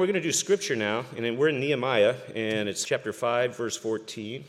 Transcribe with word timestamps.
We're 0.00 0.06
going 0.06 0.14
to 0.14 0.22
do 0.22 0.32
scripture 0.32 0.76
now, 0.76 1.04
and 1.14 1.36
we're 1.36 1.50
in 1.50 1.60
Nehemiah, 1.60 2.14
and 2.34 2.70
it's 2.70 2.84
chapter 2.84 3.12
5, 3.12 3.54
verse 3.54 3.76
14. 3.76 4.42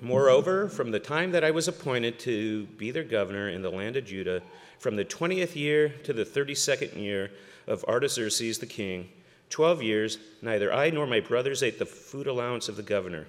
Moreover, 0.00 0.68
from 0.68 0.90
the 0.90 0.98
time 0.98 1.30
that 1.30 1.44
I 1.44 1.52
was 1.52 1.68
appointed 1.68 2.18
to 2.18 2.66
be 2.78 2.90
their 2.90 3.04
governor 3.04 3.48
in 3.48 3.62
the 3.62 3.70
land 3.70 3.94
of 3.94 4.06
Judah, 4.06 4.42
from 4.80 4.96
the 4.96 5.04
20th 5.04 5.54
year 5.54 5.90
to 6.02 6.12
the 6.12 6.24
32nd 6.24 6.96
year 6.96 7.30
of 7.68 7.84
Artaxerxes 7.84 8.58
the 8.58 8.66
king, 8.66 9.08
12 9.50 9.84
years, 9.84 10.18
neither 10.42 10.72
I 10.72 10.90
nor 10.90 11.06
my 11.06 11.20
brothers 11.20 11.62
ate 11.62 11.78
the 11.78 11.86
food 11.86 12.26
allowance 12.26 12.68
of 12.68 12.74
the 12.74 12.82
governor. 12.82 13.28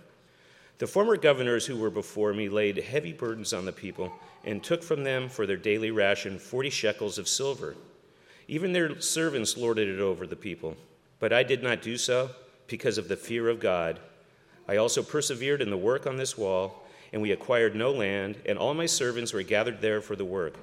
The 0.79 0.87
former 0.87 1.17
governors 1.17 1.67
who 1.67 1.77
were 1.77 1.91
before 1.91 2.33
me 2.33 2.49
laid 2.49 2.77
heavy 2.77 3.13
burdens 3.13 3.53
on 3.53 3.65
the 3.65 3.71
people 3.71 4.11
and 4.43 4.63
took 4.63 4.81
from 4.81 5.03
them 5.03 5.29
for 5.29 5.45
their 5.45 5.55
daily 5.55 5.91
ration 5.91 6.39
40 6.39 6.71
shekels 6.71 7.19
of 7.19 7.27
silver. 7.27 7.75
Even 8.49 8.73
their 8.73 8.99
servants 8.99 9.57
lorded 9.57 9.87
it 9.87 9.99
over 9.99 10.25
the 10.25 10.35
people. 10.35 10.75
But 11.19 11.31
I 11.31 11.43
did 11.43 11.61
not 11.61 11.83
do 11.83 11.97
so 11.97 12.31
because 12.65 12.97
of 12.97 13.07
the 13.07 13.15
fear 13.15 13.47
of 13.47 13.59
God. 13.59 13.99
I 14.67 14.77
also 14.77 15.03
persevered 15.03 15.61
in 15.61 15.69
the 15.69 15.77
work 15.77 16.07
on 16.07 16.17
this 16.17 16.35
wall, 16.35 16.83
and 17.13 17.21
we 17.21 17.31
acquired 17.31 17.75
no 17.75 17.91
land, 17.91 18.37
and 18.47 18.57
all 18.57 18.73
my 18.73 18.87
servants 18.87 19.33
were 19.33 19.43
gathered 19.43 19.81
there 19.81 20.01
for 20.01 20.15
the 20.15 20.25
work. 20.25 20.55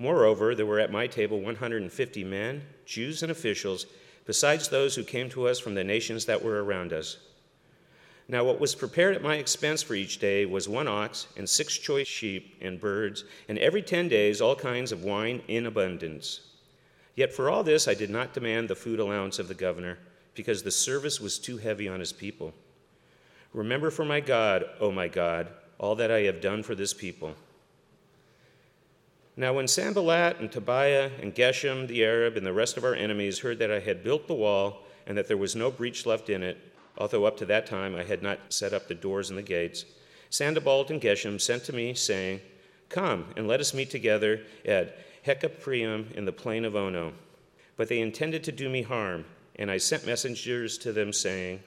Moreover, 0.00 0.56
there 0.56 0.66
were 0.66 0.80
at 0.80 0.90
my 0.90 1.06
table 1.06 1.40
150 1.40 2.24
men, 2.24 2.62
Jews 2.84 3.22
and 3.22 3.30
officials, 3.30 3.86
besides 4.26 4.68
those 4.68 4.96
who 4.96 5.04
came 5.04 5.30
to 5.30 5.46
us 5.46 5.60
from 5.60 5.76
the 5.76 5.84
nations 5.84 6.24
that 6.24 6.42
were 6.42 6.64
around 6.64 6.92
us. 6.92 7.18
Now, 8.26 8.42
what 8.42 8.58
was 8.58 8.74
prepared 8.74 9.14
at 9.14 9.22
my 9.22 9.36
expense 9.36 9.84
for 9.84 9.94
each 9.94 10.18
day 10.18 10.46
was 10.46 10.68
one 10.68 10.88
ox, 10.88 11.28
and 11.36 11.48
six 11.48 11.78
choice 11.78 12.08
sheep 12.08 12.56
and 12.60 12.80
birds, 12.80 13.22
and 13.48 13.56
every 13.58 13.82
ten 13.82 14.08
days 14.08 14.40
all 14.40 14.56
kinds 14.56 14.90
of 14.90 15.04
wine 15.04 15.42
in 15.46 15.64
abundance. 15.64 16.40
Yet 17.18 17.32
for 17.32 17.50
all 17.50 17.64
this 17.64 17.88
I 17.88 17.94
did 17.94 18.10
not 18.10 18.32
demand 18.32 18.68
the 18.68 18.76
food 18.76 19.00
allowance 19.00 19.40
of 19.40 19.48
the 19.48 19.54
governor, 19.54 19.98
because 20.36 20.62
the 20.62 20.70
service 20.70 21.20
was 21.20 21.36
too 21.36 21.56
heavy 21.56 21.88
on 21.88 21.98
his 21.98 22.12
people. 22.12 22.54
Remember 23.52 23.90
for 23.90 24.04
my 24.04 24.20
God, 24.20 24.64
O 24.78 24.92
my 24.92 25.08
God, 25.08 25.48
all 25.78 25.96
that 25.96 26.12
I 26.12 26.20
have 26.20 26.40
done 26.40 26.62
for 26.62 26.76
this 26.76 26.94
people. 26.94 27.34
Now, 29.36 29.52
when 29.52 29.66
Sanballat 29.66 30.38
and 30.38 30.52
Tobiah 30.52 31.10
and 31.20 31.34
Geshem 31.34 31.88
the 31.88 32.04
Arab 32.04 32.36
and 32.36 32.46
the 32.46 32.52
rest 32.52 32.76
of 32.76 32.84
our 32.84 32.94
enemies 32.94 33.40
heard 33.40 33.58
that 33.58 33.72
I 33.72 33.80
had 33.80 34.04
built 34.04 34.28
the 34.28 34.34
wall 34.34 34.84
and 35.04 35.18
that 35.18 35.26
there 35.26 35.36
was 35.36 35.56
no 35.56 35.72
breach 35.72 36.06
left 36.06 36.30
in 36.30 36.44
it, 36.44 36.56
although 36.98 37.24
up 37.24 37.36
to 37.38 37.46
that 37.46 37.66
time 37.66 37.96
I 37.96 38.04
had 38.04 38.22
not 38.22 38.38
set 38.48 38.72
up 38.72 38.86
the 38.86 38.94
doors 38.94 39.28
and 39.28 39.36
the 39.36 39.42
gates, 39.42 39.84
Sanballat 40.30 40.90
and 40.90 41.00
Geshem 41.00 41.40
sent 41.40 41.64
to 41.64 41.74
me, 41.74 41.94
saying, 41.94 42.42
Come 42.88 43.24
and 43.36 43.48
let 43.48 43.58
us 43.58 43.74
meet 43.74 43.90
together 43.90 44.42
at 44.64 44.96
Hakkephirim 45.28 46.12
in 46.12 46.24
the 46.24 46.32
plain 46.32 46.64
of 46.64 46.74
Ono. 46.74 47.12
But 47.76 47.88
they 47.88 48.00
intended 48.00 48.42
to 48.44 48.52
do 48.52 48.68
me 48.68 48.82
harm, 48.82 49.26
and 49.56 49.70
I 49.70 49.76
sent 49.76 50.06
messengers 50.06 50.78
to 50.78 50.92
them 50.92 51.12
saying, 51.12 51.60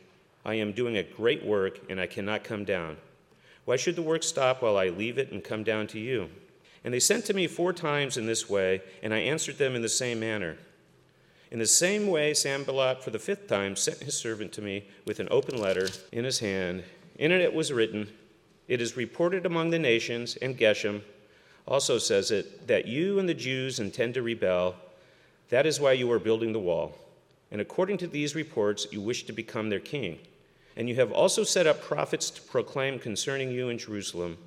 I 0.44 0.56
am 0.56 0.72
doing 0.72 0.98
a 0.98 1.04
great 1.04 1.46
work, 1.46 1.80
and 1.88 2.02
I 2.02 2.08
cannot 2.08 2.44
come 2.44 2.66
down. 2.66 2.98
Why 3.66 3.76
should 3.76 3.96
the 3.96 4.02
work 4.02 4.24
stop 4.24 4.64
while 4.64 4.78
I 4.78 4.90
leave 4.90 5.20
it 5.20 5.32
and 5.32 5.44
come 5.44 5.64
down 5.64 5.86
to 5.88 6.00
you? 6.00 6.30
And 6.84 6.92
they 6.92 7.00
sent 7.00 7.26
to 7.26 7.36
me 7.36 7.46
four 7.46 7.72
times 7.74 8.18
in 8.18 8.26
this 8.26 8.50
way, 8.50 8.82
and 9.04 9.14
I 9.14 9.20
answered 9.20 9.60
them 9.60 9.76
in 9.76 9.84
the 9.84 9.90
same 9.90 10.20
manner. 10.20 10.58
In 11.52 11.60
the 11.60 11.68
same 11.68 12.08
way, 12.08 12.34
Sanballat, 12.34 13.04
for 13.04 13.12
the 13.12 13.20
fifth 13.20 13.48
time, 13.48 13.76
sent 13.76 14.00
his 14.00 14.18
servant 14.18 14.52
to 14.54 14.62
me 14.62 14.86
with 15.06 15.20
an 15.20 15.28
open 15.30 15.62
letter 15.62 15.90
in 16.12 16.24
his 16.24 16.40
hand. 16.40 16.84
In 17.20 17.32
it 17.32 17.54
was 17.54 17.72
written, 17.72 18.10
It 18.68 18.82
is 18.82 18.98
reported 18.98 19.46
among 19.46 19.70
the 19.70 19.78
nations, 19.78 20.38
and 20.38 20.58
Geshem, 20.58 21.04
also 21.72 21.98
says 21.98 22.30
it 22.32 22.68
that 22.68 22.86
you 22.86 23.18
and 23.18 23.28
the 23.28 23.34
Jews 23.34 23.80
intend 23.80 24.14
to 24.14 24.22
rebel. 24.22 24.76
That 25.50 25.66
is 25.66 25.80
why 25.80 25.94
you 25.94 26.12
are 26.12 26.20
building 26.20 26.54
the 26.54 26.60
wall. 26.60 26.96
And 27.52 27.62
according 27.62 27.98
to 28.00 28.08
these 28.08 28.36
reports, 28.36 28.88
you 28.92 29.02
wish 29.02 29.24
to 29.26 29.34
become 29.34 29.70
their 29.70 29.80
king. 29.80 30.20
And 30.76 30.88
you 30.88 30.96
have 30.96 31.12
also 31.12 31.44
set 31.44 31.68
up 31.68 31.82
prophets 31.82 32.30
to 32.32 32.42
proclaim 32.42 33.00
concerning 33.00 33.52
you 33.52 33.70
in 33.70 33.78
Jerusalem 33.78 34.38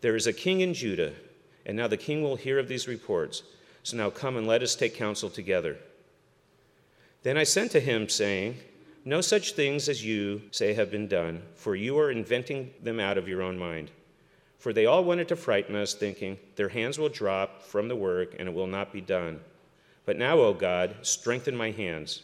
there 0.00 0.16
is 0.16 0.26
a 0.26 0.32
king 0.32 0.62
in 0.62 0.72
Judah, 0.72 1.12
and 1.66 1.76
now 1.76 1.86
the 1.86 1.96
king 1.96 2.22
will 2.22 2.36
hear 2.36 2.58
of 2.58 2.68
these 2.68 2.88
reports. 2.88 3.42
So 3.82 3.96
now 3.96 4.10
come 4.10 4.36
and 4.36 4.46
let 4.46 4.62
us 4.62 4.74
take 4.74 4.94
counsel 4.94 5.28
together. 5.28 5.76
Then 7.22 7.36
I 7.36 7.44
sent 7.44 7.70
to 7.72 7.80
him, 7.80 8.08
saying, 8.08 8.56
No 9.04 9.20
such 9.20 9.52
things 9.52 9.88
as 9.88 10.04
you 10.04 10.42
say 10.52 10.72
have 10.72 10.90
been 10.90 11.06
done, 11.06 11.42
for 11.54 11.76
you 11.76 11.98
are 11.98 12.10
inventing 12.10 12.70
them 12.82 12.98
out 12.98 13.18
of 13.18 13.28
your 13.28 13.42
own 13.42 13.58
mind. 13.58 13.90
For 14.60 14.74
they 14.74 14.84
all 14.84 15.02
wanted 15.02 15.26
to 15.28 15.36
frighten 15.36 15.74
us, 15.74 15.94
thinking, 15.94 16.38
Their 16.56 16.68
hands 16.68 16.98
will 16.98 17.08
drop 17.08 17.62
from 17.62 17.88
the 17.88 17.96
work, 17.96 18.36
and 18.38 18.46
it 18.46 18.54
will 18.54 18.66
not 18.66 18.92
be 18.92 19.00
done. 19.00 19.40
But 20.04 20.18
now, 20.18 20.38
O 20.38 20.52
God, 20.52 20.96
strengthen 21.00 21.56
my 21.56 21.70
hands. 21.70 22.22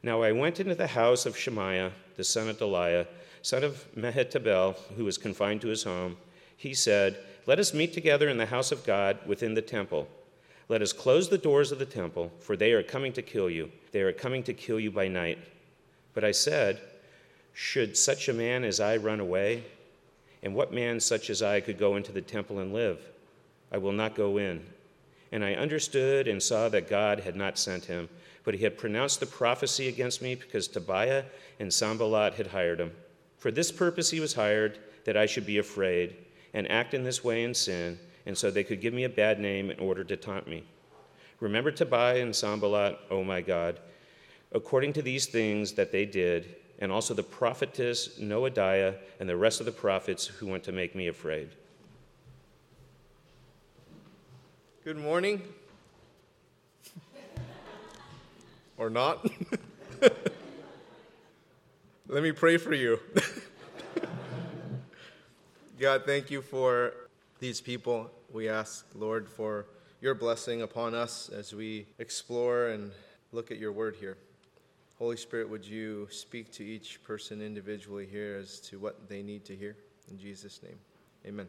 Now 0.00 0.22
I 0.22 0.30
went 0.30 0.60
into 0.60 0.76
the 0.76 0.86
house 0.86 1.26
of 1.26 1.36
Shemaiah, 1.36 1.90
the 2.16 2.22
son 2.22 2.48
of 2.48 2.58
Delaiah, 2.58 3.08
son 3.42 3.64
of 3.64 3.84
Mehetabel, 3.96 4.76
who 4.96 5.04
was 5.04 5.18
confined 5.18 5.60
to 5.62 5.68
his 5.68 5.82
home. 5.82 6.16
He 6.56 6.72
said, 6.72 7.18
Let 7.46 7.58
us 7.58 7.74
meet 7.74 7.92
together 7.92 8.28
in 8.28 8.38
the 8.38 8.46
house 8.46 8.70
of 8.70 8.84
God 8.84 9.18
within 9.26 9.54
the 9.54 9.60
temple. 9.60 10.06
Let 10.68 10.82
us 10.82 10.92
close 10.92 11.28
the 11.28 11.36
doors 11.36 11.72
of 11.72 11.80
the 11.80 11.84
temple, 11.84 12.30
for 12.38 12.56
they 12.56 12.72
are 12.72 12.84
coming 12.84 13.12
to 13.14 13.22
kill 13.22 13.50
you. 13.50 13.72
They 13.90 14.02
are 14.02 14.12
coming 14.12 14.44
to 14.44 14.54
kill 14.54 14.78
you 14.78 14.92
by 14.92 15.08
night. 15.08 15.38
But 16.14 16.22
I 16.22 16.30
said, 16.30 16.80
Should 17.52 17.96
such 17.96 18.28
a 18.28 18.32
man 18.32 18.62
as 18.62 18.78
I 18.78 18.98
run 18.98 19.18
away? 19.18 19.64
And 20.42 20.54
what 20.54 20.72
man 20.72 20.98
such 20.98 21.30
as 21.30 21.42
I 21.42 21.60
could 21.60 21.78
go 21.78 21.96
into 21.96 22.12
the 22.12 22.20
temple 22.20 22.58
and 22.58 22.72
live? 22.72 23.00
I 23.70 23.78
will 23.78 23.92
not 23.92 24.14
go 24.14 24.38
in. 24.38 24.64
And 25.30 25.44
I 25.44 25.54
understood 25.54 26.28
and 26.28 26.42
saw 26.42 26.68
that 26.68 26.90
God 26.90 27.20
had 27.20 27.36
not 27.36 27.58
sent 27.58 27.86
him, 27.86 28.08
but 28.44 28.54
he 28.54 28.64
had 28.64 28.76
pronounced 28.76 29.20
the 29.20 29.26
prophecy 29.26 29.88
against 29.88 30.20
me 30.20 30.34
because 30.34 30.68
Tobiah 30.68 31.24
and 31.58 31.72
Sanballat 31.72 32.34
had 32.34 32.48
hired 32.48 32.80
him. 32.80 32.92
For 33.38 33.50
this 33.50 33.72
purpose 33.72 34.10
he 34.10 34.20
was 34.20 34.34
hired, 34.34 34.78
that 35.04 35.16
I 35.16 35.26
should 35.26 35.46
be 35.46 35.58
afraid 35.58 36.16
and 36.54 36.70
act 36.70 36.94
in 36.94 37.02
this 37.02 37.24
way 37.24 37.44
in 37.44 37.54
sin, 37.54 37.98
and 38.26 38.36
so 38.36 38.50
they 38.50 38.64
could 38.64 38.80
give 38.80 38.94
me 38.94 39.04
a 39.04 39.08
bad 39.08 39.40
name 39.40 39.70
in 39.70 39.78
order 39.78 40.04
to 40.04 40.16
taunt 40.16 40.46
me. 40.46 40.64
Remember 41.40 41.70
Tobiah 41.70 42.22
and 42.22 42.34
Sanballat, 42.34 42.98
O 43.10 43.18
oh 43.18 43.24
my 43.24 43.40
God, 43.40 43.80
according 44.52 44.92
to 44.92 45.02
these 45.02 45.26
things 45.26 45.72
that 45.72 45.90
they 45.90 46.04
did 46.04 46.54
and 46.82 46.90
also 46.90 47.14
the 47.14 47.22
prophetess 47.22 48.18
Noadiah 48.18 48.96
and 49.20 49.28
the 49.28 49.36
rest 49.36 49.60
of 49.60 49.66
the 49.66 49.72
prophets 49.72 50.26
who 50.26 50.48
went 50.48 50.64
to 50.64 50.72
make 50.72 50.96
me 50.96 51.06
afraid. 51.06 51.50
Good 54.82 54.96
morning. 54.96 55.42
or 58.76 58.90
not. 58.90 59.24
Let 62.08 62.24
me 62.24 62.32
pray 62.32 62.56
for 62.56 62.74
you. 62.74 62.98
God, 65.78 66.02
thank 66.04 66.32
you 66.32 66.42
for 66.42 66.94
these 67.38 67.60
people. 67.60 68.10
We 68.32 68.48
ask, 68.48 68.84
Lord, 68.96 69.28
for 69.28 69.66
your 70.00 70.16
blessing 70.16 70.62
upon 70.62 70.96
us 70.96 71.28
as 71.28 71.54
we 71.54 71.86
explore 72.00 72.70
and 72.70 72.90
look 73.30 73.52
at 73.52 73.58
your 73.58 73.70
word 73.70 73.94
here. 74.00 74.16
Holy 75.02 75.16
Spirit, 75.16 75.50
would 75.50 75.66
you 75.66 76.06
speak 76.12 76.52
to 76.52 76.64
each 76.64 77.02
person 77.02 77.42
individually 77.42 78.06
here 78.08 78.38
as 78.40 78.60
to 78.60 78.78
what 78.78 79.08
they 79.08 79.20
need 79.20 79.44
to 79.44 79.56
hear? 79.56 79.74
In 80.08 80.16
Jesus' 80.16 80.62
name, 80.62 80.78
amen. 81.26 81.48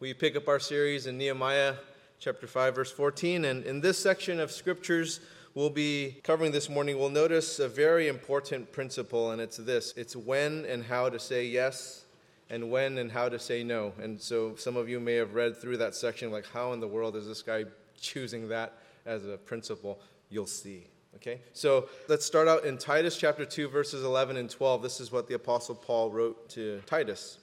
We 0.00 0.12
pick 0.12 0.34
up 0.34 0.48
our 0.48 0.58
series 0.58 1.06
in 1.06 1.16
Nehemiah 1.16 1.76
chapter 2.18 2.48
5, 2.48 2.74
verse 2.74 2.90
14. 2.90 3.44
And 3.44 3.64
in 3.64 3.80
this 3.80 3.96
section 3.96 4.40
of 4.40 4.50
scriptures 4.50 5.20
we'll 5.54 5.70
be 5.70 6.16
covering 6.24 6.50
this 6.50 6.68
morning, 6.68 6.98
we'll 6.98 7.10
notice 7.10 7.60
a 7.60 7.68
very 7.68 8.08
important 8.08 8.72
principle, 8.72 9.30
and 9.30 9.40
it's 9.40 9.58
this 9.58 9.94
it's 9.96 10.16
when 10.16 10.64
and 10.64 10.82
how 10.82 11.08
to 11.08 11.20
say 11.20 11.46
yes 11.46 12.06
and 12.50 12.72
when 12.72 12.98
and 12.98 13.12
how 13.12 13.28
to 13.28 13.38
say 13.38 13.62
no. 13.62 13.92
And 14.02 14.20
so 14.20 14.56
some 14.56 14.76
of 14.76 14.88
you 14.88 14.98
may 14.98 15.14
have 15.14 15.34
read 15.34 15.56
through 15.56 15.76
that 15.76 15.94
section, 15.94 16.32
like, 16.32 16.46
how 16.48 16.72
in 16.72 16.80
the 16.80 16.88
world 16.88 17.14
is 17.14 17.28
this 17.28 17.42
guy 17.42 17.66
choosing 18.00 18.48
that 18.48 18.78
as 19.06 19.26
a 19.26 19.36
principle? 19.36 20.00
You'll 20.28 20.48
see. 20.48 20.88
Okay, 21.16 21.40
so 21.52 21.88
let's 22.08 22.24
start 22.24 22.48
out 22.48 22.64
in 22.64 22.78
Titus 22.78 23.16
chapter 23.16 23.44
2, 23.44 23.68
verses 23.68 24.04
11 24.04 24.36
and 24.36 24.48
12. 24.48 24.82
This 24.82 25.00
is 25.00 25.12
what 25.12 25.28
the 25.28 25.34
Apostle 25.34 25.74
Paul 25.74 26.10
wrote 26.10 26.48
to 26.50 26.80
Titus. 26.86 27.38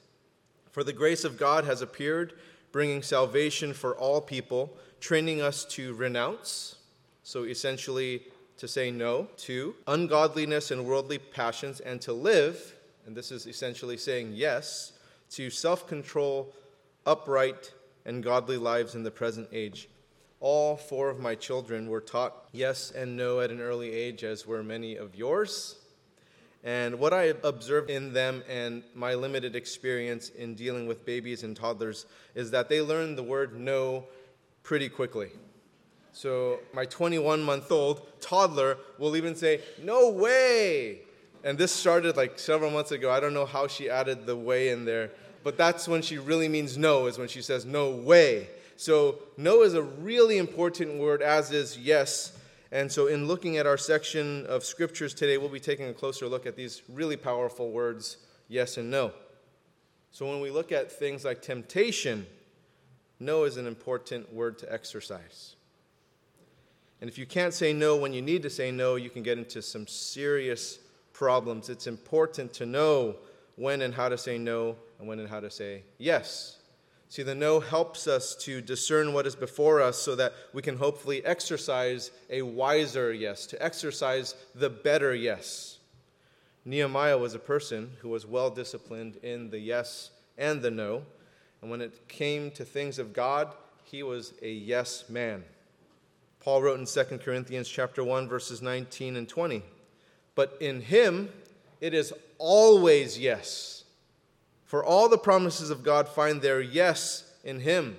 For 0.72 0.82
the 0.82 0.92
grace 0.92 1.22
of 1.22 1.38
God 1.38 1.64
has 1.64 1.82
appeared, 1.82 2.32
bringing 2.72 3.02
salvation 3.02 3.74
for 3.74 3.94
all 3.94 4.20
people, 4.20 4.76
training 5.00 5.42
us 5.42 5.64
to 5.66 5.94
renounce, 5.94 6.76
so 7.22 7.44
essentially 7.44 8.22
to 8.56 8.66
say 8.66 8.90
no 8.90 9.28
to 9.36 9.74
ungodliness 9.86 10.70
and 10.70 10.84
worldly 10.84 11.18
passions, 11.18 11.78
and 11.80 12.00
to 12.00 12.12
live, 12.12 12.74
and 13.06 13.14
this 13.14 13.30
is 13.30 13.46
essentially 13.46 13.96
saying 13.96 14.32
yes, 14.34 14.94
to 15.30 15.50
self 15.50 15.86
control, 15.86 16.54
upright, 17.06 17.72
and 18.04 18.24
godly 18.24 18.56
lives 18.56 18.94
in 18.94 19.02
the 19.02 19.10
present 19.10 19.48
age 19.52 19.88
all 20.40 20.76
four 20.76 21.10
of 21.10 21.18
my 21.18 21.34
children 21.34 21.88
were 21.88 22.00
taught 22.00 22.48
yes 22.52 22.90
and 22.90 23.16
no 23.16 23.40
at 23.40 23.50
an 23.50 23.60
early 23.60 23.92
age, 23.92 24.22
as 24.24 24.46
were 24.46 24.62
many 24.62 24.96
of 24.96 25.14
yours. 25.14 25.76
And 26.64 26.98
what 26.98 27.12
I 27.12 27.34
observed 27.44 27.90
in 27.90 28.12
them 28.12 28.42
and 28.48 28.82
my 28.94 29.14
limited 29.14 29.54
experience 29.56 30.28
in 30.30 30.54
dealing 30.54 30.86
with 30.86 31.04
babies 31.04 31.42
and 31.42 31.56
toddlers 31.56 32.06
is 32.34 32.50
that 32.50 32.68
they 32.68 32.82
learn 32.82 33.16
the 33.16 33.22
word 33.22 33.58
no 33.58 34.04
pretty 34.62 34.88
quickly. 34.88 35.30
So 36.12 36.60
my 36.72 36.84
21 36.84 37.42
month 37.42 37.70
old 37.70 38.20
toddler 38.20 38.76
will 38.98 39.16
even 39.16 39.34
say, 39.34 39.60
No 39.82 40.10
way! 40.10 41.00
And 41.44 41.56
this 41.56 41.70
started 41.70 42.16
like 42.16 42.38
several 42.38 42.70
months 42.70 42.90
ago. 42.90 43.10
I 43.10 43.20
don't 43.20 43.34
know 43.34 43.46
how 43.46 43.68
she 43.68 43.88
added 43.88 44.26
the 44.26 44.36
way 44.36 44.70
in 44.70 44.84
there, 44.84 45.12
but 45.44 45.56
that's 45.56 45.86
when 45.86 46.02
she 46.02 46.18
really 46.18 46.48
means 46.48 46.76
no, 46.76 47.06
is 47.06 47.18
when 47.18 47.28
she 47.28 47.40
says, 47.40 47.64
No 47.64 47.90
way. 47.90 48.48
So 48.78 49.18
no 49.36 49.62
is 49.62 49.74
a 49.74 49.82
really 49.82 50.38
important 50.38 51.00
word, 51.00 51.20
as 51.20 51.50
is 51.50 51.76
yes. 51.76 52.32
And 52.70 52.92
so, 52.92 53.08
in 53.08 53.26
looking 53.26 53.56
at 53.56 53.66
our 53.66 53.76
section 53.76 54.46
of 54.46 54.64
scriptures 54.64 55.14
today, 55.14 55.36
we'll 55.36 55.48
be 55.48 55.58
taking 55.58 55.88
a 55.88 55.92
closer 55.92 56.28
look 56.28 56.46
at 56.46 56.54
these 56.54 56.82
really 56.88 57.16
powerful 57.16 57.72
words, 57.72 58.18
yes 58.46 58.76
and 58.76 58.88
no. 58.88 59.10
So, 60.12 60.28
when 60.28 60.40
we 60.40 60.52
look 60.52 60.70
at 60.70 60.92
things 60.92 61.24
like 61.24 61.42
temptation, 61.42 62.24
no 63.18 63.42
is 63.44 63.56
an 63.56 63.66
important 63.66 64.32
word 64.32 64.60
to 64.60 64.72
exercise. 64.72 65.56
And 67.00 67.10
if 67.10 67.18
you 67.18 67.26
can't 67.26 67.54
say 67.54 67.72
no 67.72 67.96
when 67.96 68.12
you 68.12 68.22
need 68.22 68.42
to 68.44 68.50
say 68.50 68.70
no, 68.70 68.94
you 68.94 69.10
can 69.10 69.24
get 69.24 69.38
into 69.38 69.60
some 69.60 69.88
serious 69.88 70.78
problems. 71.12 71.68
It's 71.68 71.88
important 71.88 72.52
to 72.54 72.66
know 72.66 73.16
when 73.56 73.82
and 73.82 73.92
how 73.92 74.08
to 74.08 74.16
say 74.16 74.38
no 74.38 74.76
and 75.00 75.08
when 75.08 75.18
and 75.18 75.28
how 75.28 75.40
to 75.40 75.50
say 75.50 75.82
yes. 75.98 76.57
See, 77.10 77.22
the 77.22 77.34
no 77.34 77.60
helps 77.60 78.06
us 78.06 78.34
to 78.36 78.60
discern 78.60 79.14
what 79.14 79.26
is 79.26 79.34
before 79.34 79.80
us 79.80 79.98
so 79.98 80.14
that 80.16 80.34
we 80.52 80.60
can 80.60 80.76
hopefully 80.76 81.24
exercise 81.24 82.10
a 82.28 82.42
wiser 82.42 83.12
yes, 83.12 83.46
to 83.46 83.62
exercise 83.62 84.34
the 84.54 84.68
better 84.68 85.14
yes. 85.14 85.78
Nehemiah 86.66 87.16
was 87.16 87.34
a 87.34 87.38
person 87.38 87.92
who 88.00 88.10
was 88.10 88.26
well 88.26 88.50
disciplined 88.50 89.16
in 89.22 89.48
the 89.48 89.58
yes 89.58 90.10
and 90.36 90.60
the 90.60 90.70
no. 90.70 91.02
And 91.62 91.70
when 91.70 91.80
it 91.80 92.08
came 92.08 92.50
to 92.52 92.64
things 92.64 92.98
of 92.98 93.14
God, 93.14 93.54
he 93.84 94.02
was 94.02 94.34
a 94.42 94.52
yes 94.52 95.08
man. 95.08 95.44
Paul 96.40 96.62
wrote 96.62 96.78
in 96.78 96.84
2 96.84 97.18
Corinthians 97.18 97.68
chapter 97.68 98.04
1 98.04 98.28
verses 98.28 98.60
19 98.60 99.16
and 99.16 99.26
20. 99.26 99.62
But 100.34 100.58
in 100.60 100.82
him 100.82 101.30
it 101.80 101.94
is 101.94 102.12
always 102.36 103.18
yes. 103.18 103.77
For 104.68 104.84
all 104.84 105.08
the 105.08 105.16
promises 105.16 105.70
of 105.70 105.82
God 105.82 106.10
find 106.10 106.42
their 106.42 106.60
yes 106.60 107.24
in 107.42 107.60
him. 107.60 107.96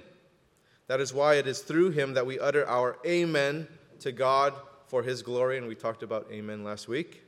That 0.86 1.00
is 1.02 1.12
why 1.12 1.36
it 1.36 1.48
is 1.48 1.62
through 1.62 1.90
him 1.92 2.14
that 2.14 2.28
we 2.28 2.40
utter 2.40 2.68
our 2.70 3.00
amen 3.04 3.68
to 4.02 4.12
God 4.12 4.54
for 4.86 5.02
his 5.02 5.24
glory 5.24 5.58
and 5.58 5.68
we 5.68 5.74
talked 5.74 6.04
about 6.04 6.28
amen 6.32 6.64
last 6.64 6.88
week. 6.88 7.24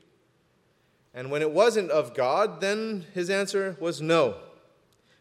And 1.16 1.32
when 1.32 1.42
it 1.42 1.50
wasn't 1.50 1.90
of 1.90 2.14
God, 2.14 2.62
then 2.62 3.08
his 3.16 3.32
answer 3.32 3.76
was 3.80 4.00
no. 4.00 4.36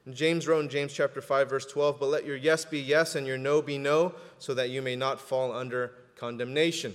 And 0.04 0.14
James 0.14 0.46
wrote 0.46 0.64
in 0.64 0.68
James 0.68 0.92
chapter 0.92 1.22
5 1.22 1.48
verse 1.48 1.64
12, 1.64 1.98
"But 1.98 2.10
let 2.10 2.26
your 2.26 2.36
yes 2.36 2.66
be 2.66 2.78
yes 2.78 3.14
and 3.14 3.26
your 3.26 3.38
no 3.38 3.62
be 3.62 3.78
no, 3.78 4.14
so 4.38 4.52
that 4.52 4.68
you 4.68 4.82
may 4.82 4.96
not 4.96 5.18
fall 5.18 5.50
under 5.50 5.92
condemnation." 6.16 6.94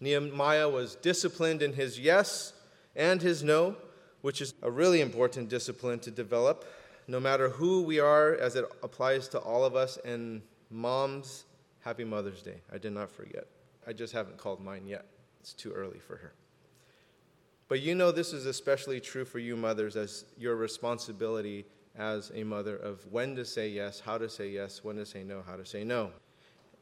Nehemiah 0.00 0.68
was 0.68 0.96
disciplined 0.96 1.62
in 1.62 1.72
his 1.72 1.98
yes 1.98 2.52
and 2.94 3.22
his 3.22 3.42
no, 3.42 3.78
which 4.22 4.40
is 4.40 4.54
a 4.62 4.70
really 4.70 5.00
important 5.00 5.48
discipline 5.48 5.98
to 6.00 6.10
develop, 6.10 6.64
no 7.06 7.20
matter 7.20 7.50
who 7.50 7.82
we 7.82 8.00
are 8.00 8.34
as 8.34 8.56
it 8.56 8.64
applies 8.82 9.28
to 9.28 9.38
all 9.38 9.64
of 9.64 9.76
us. 9.76 9.98
And 10.04 10.42
moms, 10.70 11.44
happy 11.80 12.04
Mother's 12.04 12.42
Day. 12.42 12.60
I 12.72 12.78
did 12.78 12.92
not 12.92 13.10
forget. 13.10 13.46
I 13.86 13.92
just 13.92 14.12
haven't 14.12 14.38
called 14.38 14.60
mine 14.60 14.86
yet. 14.86 15.04
It's 15.40 15.52
too 15.52 15.72
early 15.72 15.98
for 15.98 16.16
her. 16.16 16.32
But 17.68 17.80
you 17.80 17.94
know, 17.94 18.12
this 18.12 18.32
is 18.32 18.46
especially 18.46 19.00
true 19.00 19.24
for 19.24 19.38
you 19.38 19.56
mothers 19.56 19.96
as 19.96 20.24
your 20.38 20.56
responsibility 20.56 21.64
as 21.96 22.30
a 22.34 22.44
mother 22.44 22.76
of 22.76 23.04
when 23.10 23.34
to 23.36 23.44
say 23.44 23.68
yes, 23.68 24.00
how 24.00 24.18
to 24.18 24.28
say 24.28 24.48
yes, 24.48 24.84
when 24.84 24.96
to 24.96 25.06
say 25.06 25.24
no, 25.24 25.42
how 25.46 25.56
to 25.56 25.66
say 25.66 25.82
no. 25.84 26.10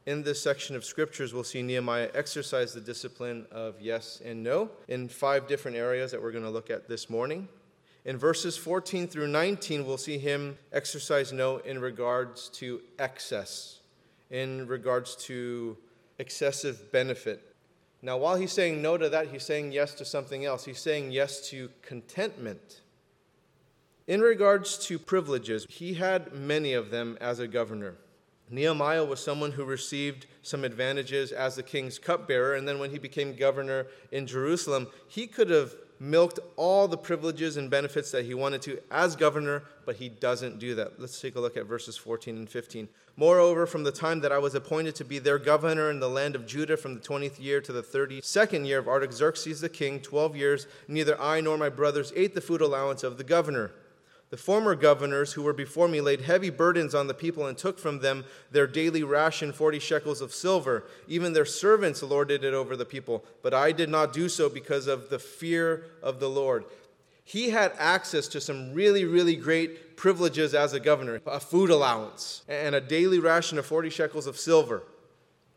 In 0.07 0.23
this 0.23 0.41
section 0.41 0.75
of 0.75 0.83
scriptures, 0.83 1.31
we'll 1.31 1.43
see 1.43 1.61
Nehemiah 1.61 2.09
exercise 2.15 2.73
the 2.73 2.81
discipline 2.81 3.45
of 3.51 3.79
yes 3.79 4.19
and 4.25 4.41
no 4.41 4.71
in 4.87 5.07
five 5.07 5.47
different 5.47 5.77
areas 5.77 6.09
that 6.11 6.21
we're 6.21 6.31
going 6.31 6.43
to 6.43 6.49
look 6.49 6.71
at 6.71 6.87
this 6.87 7.07
morning. 7.07 7.47
In 8.03 8.17
verses 8.17 8.57
14 8.57 9.07
through 9.07 9.27
19, 9.27 9.85
we'll 9.85 9.97
see 9.97 10.17
him 10.17 10.57
exercise 10.73 11.31
no 11.31 11.57
in 11.57 11.79
regards 11.79 12.49
to 12.49 12.81
excess, 12.97 13.79
in 14.31 14.65
regards 14.65 15.15
to 15.27 15.77
excessive 16.17 16.91
benefit. 16.91 17.55
Now, 18.01 18.17
while 18.17 18.37
he's 18.37 18.51
saying 18.51 18.81
no 18.81 18.97
to 18.97 19.07
that, 19.09 19.27
he's 19.27 19.43
saying 19.43 19.71
yes 19.71 19.93
to 19.95 20.05
something 20.05 20.45
else. 20.45 20.65
He's 20.65 20.79
saying 20.79 21.11
yes 21.11 21.47
to 21.51 21.69
contentment. 21.83 22.81
In 24.07 24.21
regards 24.21 24.79
to 24.87 24.97
privileges, 24.97 25.67
he 25.69 25.93
had 25.93 26.33
many 26.33 26.73
of 26.73 26.89
them 26.89 27.19
as 27.21 27.37
a 27.37 27.47
governor. 27.47 27.97
Nehemiah 28.51 29.05
was 29.05 29.21
someone 29.21 29.53
who 29.53 29.63
received 29.63 30.27
some 30.41 30.65
advantages 30.65 31.31
as 31.31 31.55
the 31.55 31.63
king's 31.63 31.97
cupbearer, 31.97 32.55
and 32.55 32.67
then 32.67 32.79
when 32.79 32.91
he 32.91 32.99
became 32.99 33.33
governor 33.33 33.87
in 34.11 34.27
Jerusalem, 34.27 34.87
he 35.07 35.25
could 35.25 35.49
have 35.49 35.73
milked 36.01 36.39
all 36.57 36.87
the 36.87 36.97
privileges 36.97 37.57
and 37.57 37.69
benefits 37.69 38.11
that 38.11 38.25
he 38.25 38.33
wanted 38.33 38.61
to 38.63 38.79
as 38.89 39.15
governor, 39.15 39.63
but 39.85 39.95
he 39.95 40.09
doesn't 40.09 40.59
do 40.59 40.75
that. 40.75 40.99
Let's 40.99 41.21
take 41.21 41.35
a 41.35 41.39
look 41.39 41.55
at 41.55 41.67
verses 41.67 41.95
14 41.95 42.35
and 42.35 42.49
15. 42.49 42.89
Moreover, 43.15 43.65
from 43.65 43.83
the 43.83 43.91
time 43.91 44.19
that 44.21 44.31
I 44.31 44.39
was 44.39 44.55
appointed 44.55 44.95
to 44.95 45.05
be 45.05 45.19
their 45.19 45.37
governor 45.37 45.91
in 45.91 45.99
the 45.99 46.09
land 46.09 46.35
of 46.35 46.47
Judah, 46.47 46.75
from 46.75 46.95
the 46.95 46.99
20th 46.99 47.39
year 47.39 47.61
to 47.61 47.71
the 47.71 47.83
32nd 47.83 48.65
year 48.65 48.79
of 48.79 48.87
Artaxerxes 48.87 49.61
the 49.61 49.69
king, 49.69 50.01
12 50.01 50.35
years, 50.35 50.67
neither 50.87 51.19
I 51.21 51.39
nor 51.39 51.57
my 51.57 51.69
brothers 51.69 52.11
ate 52.15 52.33
the 52.33 52.41
food 52.41 52.61
allowance 52.61 53.03
of 53.03 53.17
the 53.17 53.23
governor 53.23 53.71
the 54.31 54.37
former 54.37 54.75
governors 54.75 55.33
who 55.33 55.43
were 55.43 55.53
before 55.53 55.89
me 55.89 55.99
laid 55.99 56.21
heavy 56.21 56.49
burdens 56.49 56.95
on 56.95 57.07
the 57.07 57.13
people 57.13 57.45
and 57.45 57.57
took 57.57 57.77
from 57.77 57.99
them 57.99 58.23
their 58.49 58.65
daily 58.65 59.03
ration, 59.03 59.51
40 59.51 59.77
shekels 59.77 60.21
of 60.21 60.33
silver. 60.33 60.85
Even 61.05 61.33
their 61.33 61.45
servants 61.45 62.01
lorded 62.01 62.45
it 62.45 62.53
over 62.53 62.77
the 62.77 62.85
people. 62.85 63.25
But 63.43 63.53
I 63.53 63.73
did 63.73 63.89
not 63.89 64.13
do 64.13 64.29
so 64.29 64.47
because 64.47 64.87
of 64.87 65.09
the 65.09 65.19
fear 65.19 65.83
of 66.01 66.21
the 66.21 66.29
Lord. 66.29 66.63
He 67.25 67.49
had 67.49 67.73
access 67.77 68.29
to 68.29 68.39
some 68.39 68.73
really, 68.73 69.03
really 69.03 69.35
great 69.35 69.97
privileges 69.97 70.53
as 70.53 70.71
a 70.71 70.79
governor 70.79 71.21
a 71.27 71.39
food 71.39 71.69
allowance 71.69 72.43
and 72.47 72.73
a 72.73 72.81
daily 72.81 73.19
ration 73.19 73.57
of 73.57 73.65
40 73.65 73.89
shekels 73.89 74.27
of 74.27 74.37
silver. 74.37 74.83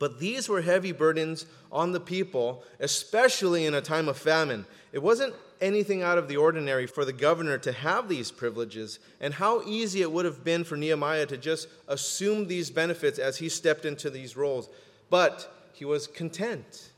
But 0.01 0.19
these 0.19 0.49
were 0.49 0.63
heavy 0.63 0.91
burdens 0.91 1.47
on 1.71 1.93
the 1.93 2.01
people, 2.01 2.65
especially 2.81 3.67
in 3.67 3.75
a 3.75 3.81
time 3.81 4.09
of 4.09 4.19
famine. 4.19 4.67
It 4.93 5.03
wasn't 5.03 5.35
anything 5.61 6.03
out 6.03 6.19
of 6.19 6.29
the 6.29 6.37
ordinary 6.37 6.87
for 6.87 7.05
the 7.05 7.13
governor 7.13 7.59
to 7.59 7.73
have 7.73 8.09
these 8.09 8.31
privileges, 8.31 8.99
and 9.21 9.35
how 9.35 9.63
easy 9.63 10.03
it 10.03 10.11
would 10.11 10.25
have 10.25 10.45
been 10.45 10.65
for 10.65 10.77
Nehemiah 10.77 11.27
to 11.27 11.37
just 11.37 11.69
assume 11.89 12.47
these 12.47 12.71
benefits 12.71 13.19
as 13.19 13.39
he 13.39 13.49
stepped 13.49 13.85
into 13.85 14.11
these 14.11 14.37
roles. 14.37 14.69
But 15.11 15.53
he 15.73 15.85
was 15.85 16.07
content. 16.07 16.91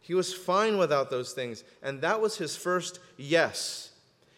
He 0.00 0.14
was 0.14 0.34
fine 0.34 0.76
without 0.76 1.10
those 1.10 1.32
things, 1.32 1.64
and 1.82 2.00
that 2.02 2.20
was 2.20 2.36
his 2.36 2.56
first 2.56 2.98
yes. 3.16 3.90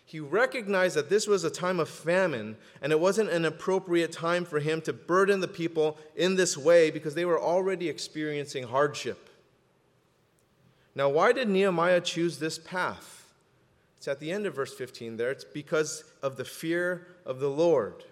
He 0.04 0.20
recognized 0.20 0.94
that 0.94 1.10
this 1.10 1.26
was 1.26 1.42
a 1.42 1.50
time 1.50 1.80
of 1.80 1.88
famine, 1.88 2.56
and 2.80 2.92
it 2.92 3.00
wasn't 3.00 3.30
an 3.30 3.44
appropriate 3.44 4.12
time 4.12 4.44
for 4.44 4.60
him 4.60 4.80
to 4.82 4.92
burden 4.92 5.40
the 5.40 5.48
people 5.48 5.98
in 6.14 6.36
this 6.36 6.56
way 6.56 6.92
because 6.92 7.16
they 7.16 7.24
were 7.24 7.40
already 7.40 7.88
experiencing 7.88 8.68
hardship. 8.68 9.28
Now, 10.94 11.08
why 11.08 11.32
did 11.32 11.48
Nehemiah 11.48 12.00
choose 12.00 12.38
this 12.38 12.58
path? 12.58 13.15
It's 13.96 14.08
at 14.08 14.20
the 14.20 14.30
end 14.30 14.46
of 14.46 14.54
verse 14.54 14.74
15 14.74 15.16
there. 15.16 15.30
It's 15.30 15.44
because 15.44 16.04
of 16.22 16.36
the 16.36 16.44
fear 16.44 17.06
of 17.24 17.40
the 17.40 17.50
Lord. 17.50 18.04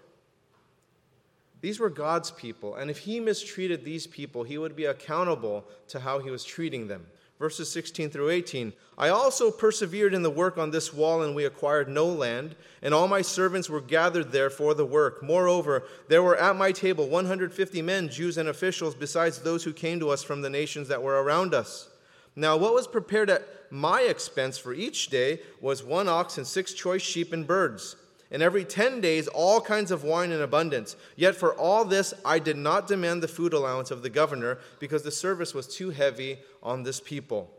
These 1.61 1.79
were 1.79 1.89
God's 1.89 2.31
people, 2.31 2.75
and 2.75 2.91
if 2.91 2.99
he 2.99 3.19
mistreated 3.19 3.83
these 3.83 4.05
people, 4.05 4.43
he 4.43 4.57
would 4.57 4.75
be 4.75 4.85
accountable 4.85 5.65
to 5.87 5.99
how 5.99 6.19
he 6.19 6.29
was 6.29 6.43
treating 6.43 6.87
them. 6.87 7.07
Verses 7.39 7.69
16 7.71 8.11
through 8.11 8.29
18 8.29 8.71
I 8.97 9.09
also 9.09 9.51
persevered 9.51 10.13
in 10.13 10.21
the 10.21 10.29
work 10.29 10.57
on 10.57 10.71
this 10.71 10.93
wall, 10.93 11.23
and 11.23 11.35
we 11.35 11.43
acquired 11.43 11.89
no 11.89 12.05
land, 12.05 12.55
and 12.81 12.93
all 12.93 13.07
my 13.07 13.21
servants 13.21 13.69
were 13.69 13.81
gathered 13.81 14.31
there 14.31 14.49
for 14.49 14.73
the 14.73 14.85
work. 14.85 15.21
Moreover, 15.21 15.83
there 16.07 16.23
were 16.23 16.37
at 16.37 16.55
my 16.55 16.71
table 16.71 17.09
150 17.09 17.81
men, 17.81 18.09
Jews 18.09 18.37
and 18.37 18.47
officials, 18.47 18.95
besides 18.95 19.39
those 19.39 19.63
who 19.63 19.73
came 19.73 19.99
to 19.99 20.11
us 20.11 20.23
from 20.23 20.41
the 20.41 20.49
nations 20.49 20.87
that 20.87 21.03
were 21.03 21.21
around 21.21 21.53
us. 21.53 21.89
Now, 22.35 22.57
what 22.57 22.73
was 22.73 22.87
prepared 22.87 23.29
at 23.29 23.47
my 23.69 24.01
expense 24.01 24.57
for 24.57 24.73
each 24.73 25.07
day 25.07 25.39
was 25.61 25.83
one 25.83 26.07
ox 26.07 26.37
and 26.37 26.45
six 26.45 26.73
choice 26.73 27.01
sheep 27.01 27.31
and 27.31 27.47
birds, 27.47 27.95
and 28.29 28.41
every 28.41 28.65
ten 28.65 28.99
days 28.99 29.27
all 29.27 29.61
kinds 29.61 29.91
of 29.91 30.03
wine 30.03 30.31
in 30.31 30.41
abundance. 30.41 30.95
Yet 31.15 31.35
for 31.35 31.55
all 31.55 31.85
this 31.85 32.13
I 32.25 32.39
did 32.39 32.57
not 32.57 32.87
demand 32.87 33.23
the 33.23 33.27
food 33.27 33.53
allowance 33.53 33.91
of 33.91 34.01
the 34.01 34.09
governor, 34.09 34.59
because 34.79 35.03
the 35.03 35.11
service 35.11 35.53
was 35.53 35.67
too 35.67 35.91
heavy 35.91 36.39
on 36.61 36.83
this 36.83 36.99
people. 36.99 37.51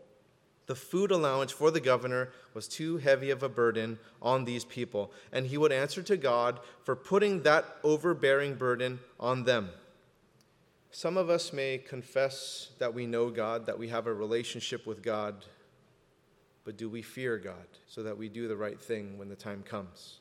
The 0.67 0.75
food 0.75 1.13
allowance 1.13 1.53
for 1.53 1.71
the 1.71 1.81
governor 1.81 2.31
was 2.53 2.67
too 2.67 2.97
heavy 2.97 3.31
of 3.31 3.43
a 3.43 3.49
burden 3.49 3.99
on 4.21 4.45
these 4.45 4.65
people, 4.65 5.13
and 5.33 5.47
he 5.47 5.57
would 5.57 5.73
answer 5.73 6.03
to 6.03 6.17
God 6.17 6.59
for 6.83 6.97
putting 6.97 7.43
that 7.43 7.65
overbearing 7.85 8.57
burden 8.57 8.99
on 9.21 9.45
them. 9.45 9.71
Some 10.97 11.19
of 11.19 11.29
us 11.29 11.53
may 11.53 11.77
confess 11.77 12.71
that 12.79 12.95
we 12.95 13.05
know 13.05 13.29
God, 13.29 13.67
that 13.67 13.79
we 13.79 13.89
have 13.89 14.07
a 14.07 14.15
relationship 14.15 14.87
with 14.87 15.03
God, 15.03 15.45
but 16.65 16.79
do 16.79 16.89
we 16.89 17.03
fear 17.03 17.37
God 17.37 17.67
so 17.87 18.03
that 18.03 18.17
we 18.17 18.31
do 18.31 18.49
the 18.49 18.57
right 18.57 18.81
thing 18.81 19.19
when 19.19 19.29
the 19.29 19.37
time 19.37 19.63
comes? 19.63 20.21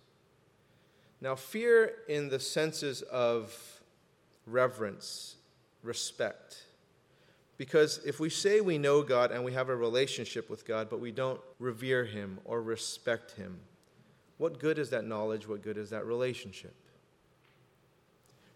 Now, 1.21 1.33
fear 1.33 1.93
in 2.09 2.27
the 2.27 2.41
senses 2.41 3.03
of 3.03 3.57
reverence, 4.45 5.37
respect, 5.81 6.65
Because 7.55 8.01
if 8.05 8.19
we 8.19 8.29
say 8.29 8.59
we 8.59 8.77
know 8.77 9.01
God 9.01 9.31
and 9.31 9.45
we 9.45 9.53
have 9.53 9.69
a 9.69 9.75
relationship 9.77 10.49
with 10.49 10.67
God, 10.67 10.89
but 10.89 10.99
we 10.99 11.13
don't 11.13 11.39
revere 11.57 12.03
Him 12.03 12.39
or 12.43 12.61
respect 12.61 13.31
Him, 13.31 13.61
what 14.37 14.59
good 14.59 14.77
is 14.77 14.89
that 14.89 15.05
knowledge? 15.05 15.47
What 15.47 15.61
good 15.61 15.77
is 15.77 15.91
that 15.91 16.05
relationship? 16.05 16.75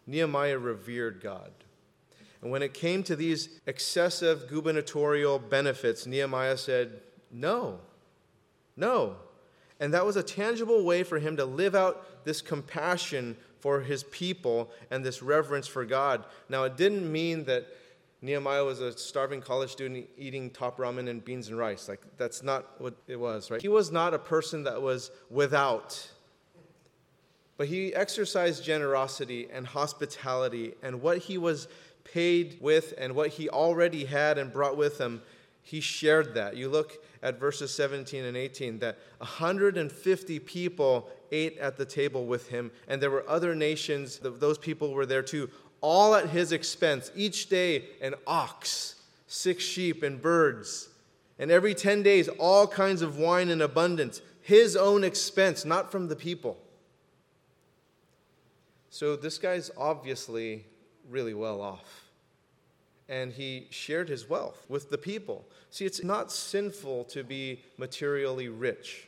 Nehemiah 0.06 0.58
revered 0.58 1.22
God. 1.22 1.52
And 2.42 2.52
when 2.52 2.62
it 2.62 2.74
came 2.74 3.04
to 3.04 3.16
these 3.16 3.60
excessive 3.66 4.48
gubernatorial 4.50 5.40
benefits, 5.40 6.06
Nehemiah 6.06 6.58
said, 6.58 7.02
No, 7.32 7.80
no. 8.78 9.18
And 9.80 9.94
that 9.94 10.06
was 10.06 10.16
a 10.16 10.24
tangible 10.24 10.84
way 10.84 11.04
for 11.04 11.20
him 11.20 11.38
to 11.38 11.46
live 11.46 11.76
out 11.76 12.26
this 12.26 12.42
compassion 12.42 13.38
for 13.60 13.82
his 13.82 14.04
people 14.04 14.72
and 14.90 15.06
this 15.06 15.22
reverence 15.22 15.68
for 15.68 15.86
God. 15.86 16.26
Now, 16.48 16.64
it 16.64 16.78
didn't 16.78 17.10
mean 17.10 17.46
that 17.46 17.68
Nehemiah 18.22 18.66
was 18.66 18.82
a 18.82 18.98
starving 18.98 19.42
college 19.42 19.72
student 19.72 20.08
eating 20.18 20.50
top 20.50 20.78
ramen 20.78 21.10
and 21.10 21.24
beans 21.24 21.48
and 21.48 21.58
rice. 21.58 21.88
Like, 21.88 22.02
that's 22.18 22.44
not 22.44 22.80
what 22.80 22.96
it 23.08 23.18
was, 23.18 23.50
right? 23.50 23.62
He 23.62 23.70
was 23.70 23.92
not 23.92 24.14
a 24.14 24.20
person 24.20 24.64
that 24.64 24.82
was 24.82 25.12
without. 25.30 26.10
But 27.58 27.68
he 27.68 27.94
exercised 27.94 28.64
generosity 28.64 29.48
and 29.52 29.66
hospitality, 29.68 30.76
and 30.82 31.02
what 31.02 31.18
he 31.18 31.38
was 31.38 31.68
paid 32.14 32.58
with 32.60 32.94
and 32.98 33.16
what 33.16 33.30
he 33.30 33.50
already 33.50 34.06
had 34.06 34.38
and 34.38 34.52
brought 34.52 34.78
with 34.78 35.00
him, 35.00 35.22
he 35.62 35.82
shared 35.82 36.34
that. 36.34 36.56
You 36.58 36.70
look 36.70 37.04
at 37.22 37.40
verses 37.40 37.74
17 37.74 38.26
and 38.26 38.36
18 38.36 38.80
that 38.80 38.98
150 39.20 40.40
people 40.40 41.10
ate 41.32 41.58
at 41.58 41.78
the 41.78 41.86
table 41.86 42.26
with 42.26 42.48
him, 42.50 42.72
and 42.88 43.02
there 43.02 43.12
were 43.12 43.28
other 43.30 43.54
nations, 43.54 44.20
those 44.20 44.58
people 44.58 44.94
were 44.94 45.06
there 45.06 45.22
too, 45.22 45.50
all 45.82 46.16
at 46.16 46.30
his 46.30 46.52
expense. 46.52 47.12
Each 47.16 47.50
day, 47.50 47.86
an 48.02 48.16
ox, 48.26 48.96
six 49.28 49.64
sheep, 49.64 50.04
and 50.04 50.22
birds. 50.22 50.90
And 51.38 51.52
every 51.52 51.74
10 51.74 52.04
days, 52.04 52.28
all 52.28 52.68
kinds 52.68 53.02
of 53.02 53.18
wine 53.18 53.50
in 53.50 53.62
abundance. 53.62 54.22
His 54.42 54.76
own 54.76 55.04
expense, 55.04 55.64
not 55.64 55.92
from 55.92 56.08
the 56.08 56.16
people. 56.16 56.58
So 58.90 59.16
this 59.16 59.38
guy's 59.38 59.70
obviously 59.78 60.66
really 61.10 61.34
well 61.34 61.62
off. 61.62 62.06
And 63.08 63.34
he 63.34 63.68
shared 63.72 64.08
his 64.08 64.30
wealth 64.30 64.66
with 64.70 64.90
the 64.90 64.98
people. 64.98 65.46
See, 65.72 65.86
it's 65.86 66.04
not 66.04 66.32
sinful 66.32 67.06
to 67.06 67.24
be 67.24 67.62
materially 67.78 68.50
rich. 68.50 69.08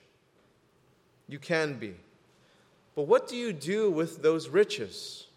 You 1.27 1.39
can 1.39 1.75
be. 1.75 1.95
But 2.95 3.03
what 3.03 3.27
do 3.27 3.35
you 3.35 3.53
do 3.53 3.89
with 3.89 4.21
those 4.21 4.49
riches? 4.49 5.27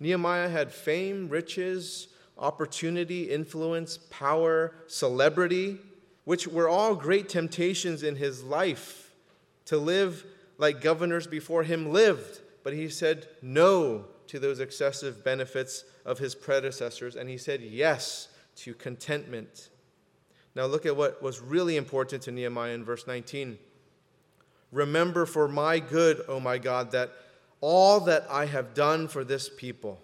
Nehemiah 0.00 0.48
had 0.48 0.72
fame, 0.72 1.28
riches, 1.28 2.08
opportunity, 2.36 3.30
influence, 3.30 3.98
power, 4.10 4.74
celebrity, 4.88 5.78
which 6.24 6.48
were 6.48 6.68
all 6.68 6.94
great 6.94 7.28
temptations 7.28 8.02
in 8.02 8.16
his 8.16 8.42
life 8.42 9.12
to 9.66 9.78
live 9.78 10.24
like 10.58 10.80
governors 10.80 11.26
before 11.26 11.62
him 11.62 11.92
lived. 11.92 12.40
But 12.64 12.74
he 12.74 12.88
said 12.88 13.26
no 13.40 14.06
to 14.32 14.38
those 14.38 14.60
excessive 14.60 15.22
benefits 15.22 15.84
of 16.06 16.18
his 16.18 16.34
predecessors, 16.34 17.16
and 17.16 17.28
he 17.28 17.36
said 17.36 17.60
yes 17.60 18.28
to 18.56 18.72
contentment. 18.72 19.68
Now, 20.54 20.64
look 20.64 20.86
at 20.86 20.96
what 20.96 21.22
was 21.22 21.42
really 21.42 21.76
important 21.76 22.22
to 22.22 22.32
Nehemiah 22.32 22.72
in 22.72 22.82
verse 22.82 23.06
19. 23.06 23.58
Remember 24.70 25.26
for 25.26 25.48
my 25.48 25.78
good, 25.78 26.22
O 26.28 26.40
my 26.40 26.56
God, 26.56 26.92
that 26.92 27.12
all 27.60 28.00
that 28.00 28.24
I 28.30 28.46
have 28.46 28.72
done 28.72 29.06
for 29.06 29.22
this 29.22 29.50
people. 29.50 30.00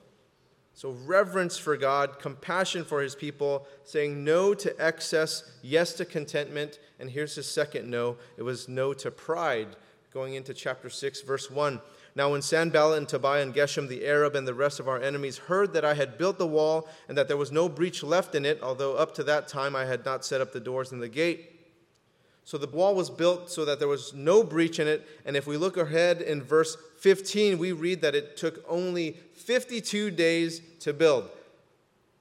So, 0.75 0.91
reverence 1.07 1.57
for 1.57 1.79
God, 1.79 2.19
compassion 2.19 2.85
for 2.85 3.01
his 3.01 3.15
people, 3.15 3.67
saying 3.85 4.25
no 4.25 4.53
to 4.53 4.77
excess, 4.79 5.43
yes 5.63 5.95
to 5.95 6.05
contentment. 6.05 6.79
And 7.01 7.09
here's 7.11 7.35
his 7.35 7.51
second 7.51 7.91
no 7.91 8.19
it 8.37 8.43
was 8.43 8.69
no 8.69 8.93
to 8.93 9.11
pride. 9.11 9.69
Going 10.13 10.35
into 10.35 10.53
chapter 10.53 10.91
6, 10.91 11.23
verse 11.23 11.51
1. 11.51 11.81
Now, 12.15 12.33
when 12.33 12.43
Sanballat 12.43 12.99
and 12.99 13.09
Tobiah 13.09 13.43
and 13.43 13.55
Geshem 13.55 13.89
the 13.89 14.07
Arab 14.07 14.35
and 14.35 14.47
the 14.47 14.55
rest 14.55 14.81
of 14.81 14.89
our 14.89 15.01
enemies 15.01 15.39
heard 15.39 15.73
that 15.75 15.85
I 15.85 15.95
had 15.95 16.19
built 16.19 16.39
the 16.39 16.47
wall 16.47 16.89
and 17.09 17.17
that 17.17 17.29
there 17.29 17.37
was 17.37 17.53
no 17.53 17.69
breach 17.69 18.03
left 18.03 18.35
in 18.35 18.45
it, 18.45 18.61
although 18.63 18.97
up 18.97 19.15
to 19.15 19.25
that 19.25 19.49
time 19.49 19.77
I 19.77 19.85
had 19.85 20.05
not 20.05 20.25
set 20.25 20.41
up 20.41 20.53
the 20.53 20.61
doors 20.61 20.91
and 20.91 21.01
the 21.01 21.09
gate, 21.09 21.59
so 22.49 22.57
the 22.57 22.67
wall 22.67 22.95
was 22.95 23.11
built 23.11 23.51
so 23.51 23.67
that 23.67 23.79
there 23.79 23.89
was 23.89 24.15
no 24.15 24.43
breach 24.43 24.79
in 24.79 24.89
it. 24.89 25.07
And 25.27 25.37
if 25.37 25.47
we 25.47 25.59
look 25.59 25.77
ahead 25.77 26.23
in 26.23 26.43
verse 26.43 26.79
15, 26.99 27.59
we 27.59 27.73
read 27.73 28.01
that 28.01 28.15
it 28.15 28.39
took 28.39 28.65
only 28.67 29.19
52 29.35 30.11
days 30.11 30.63
to 30.81 30.95
build. 30.95 31.29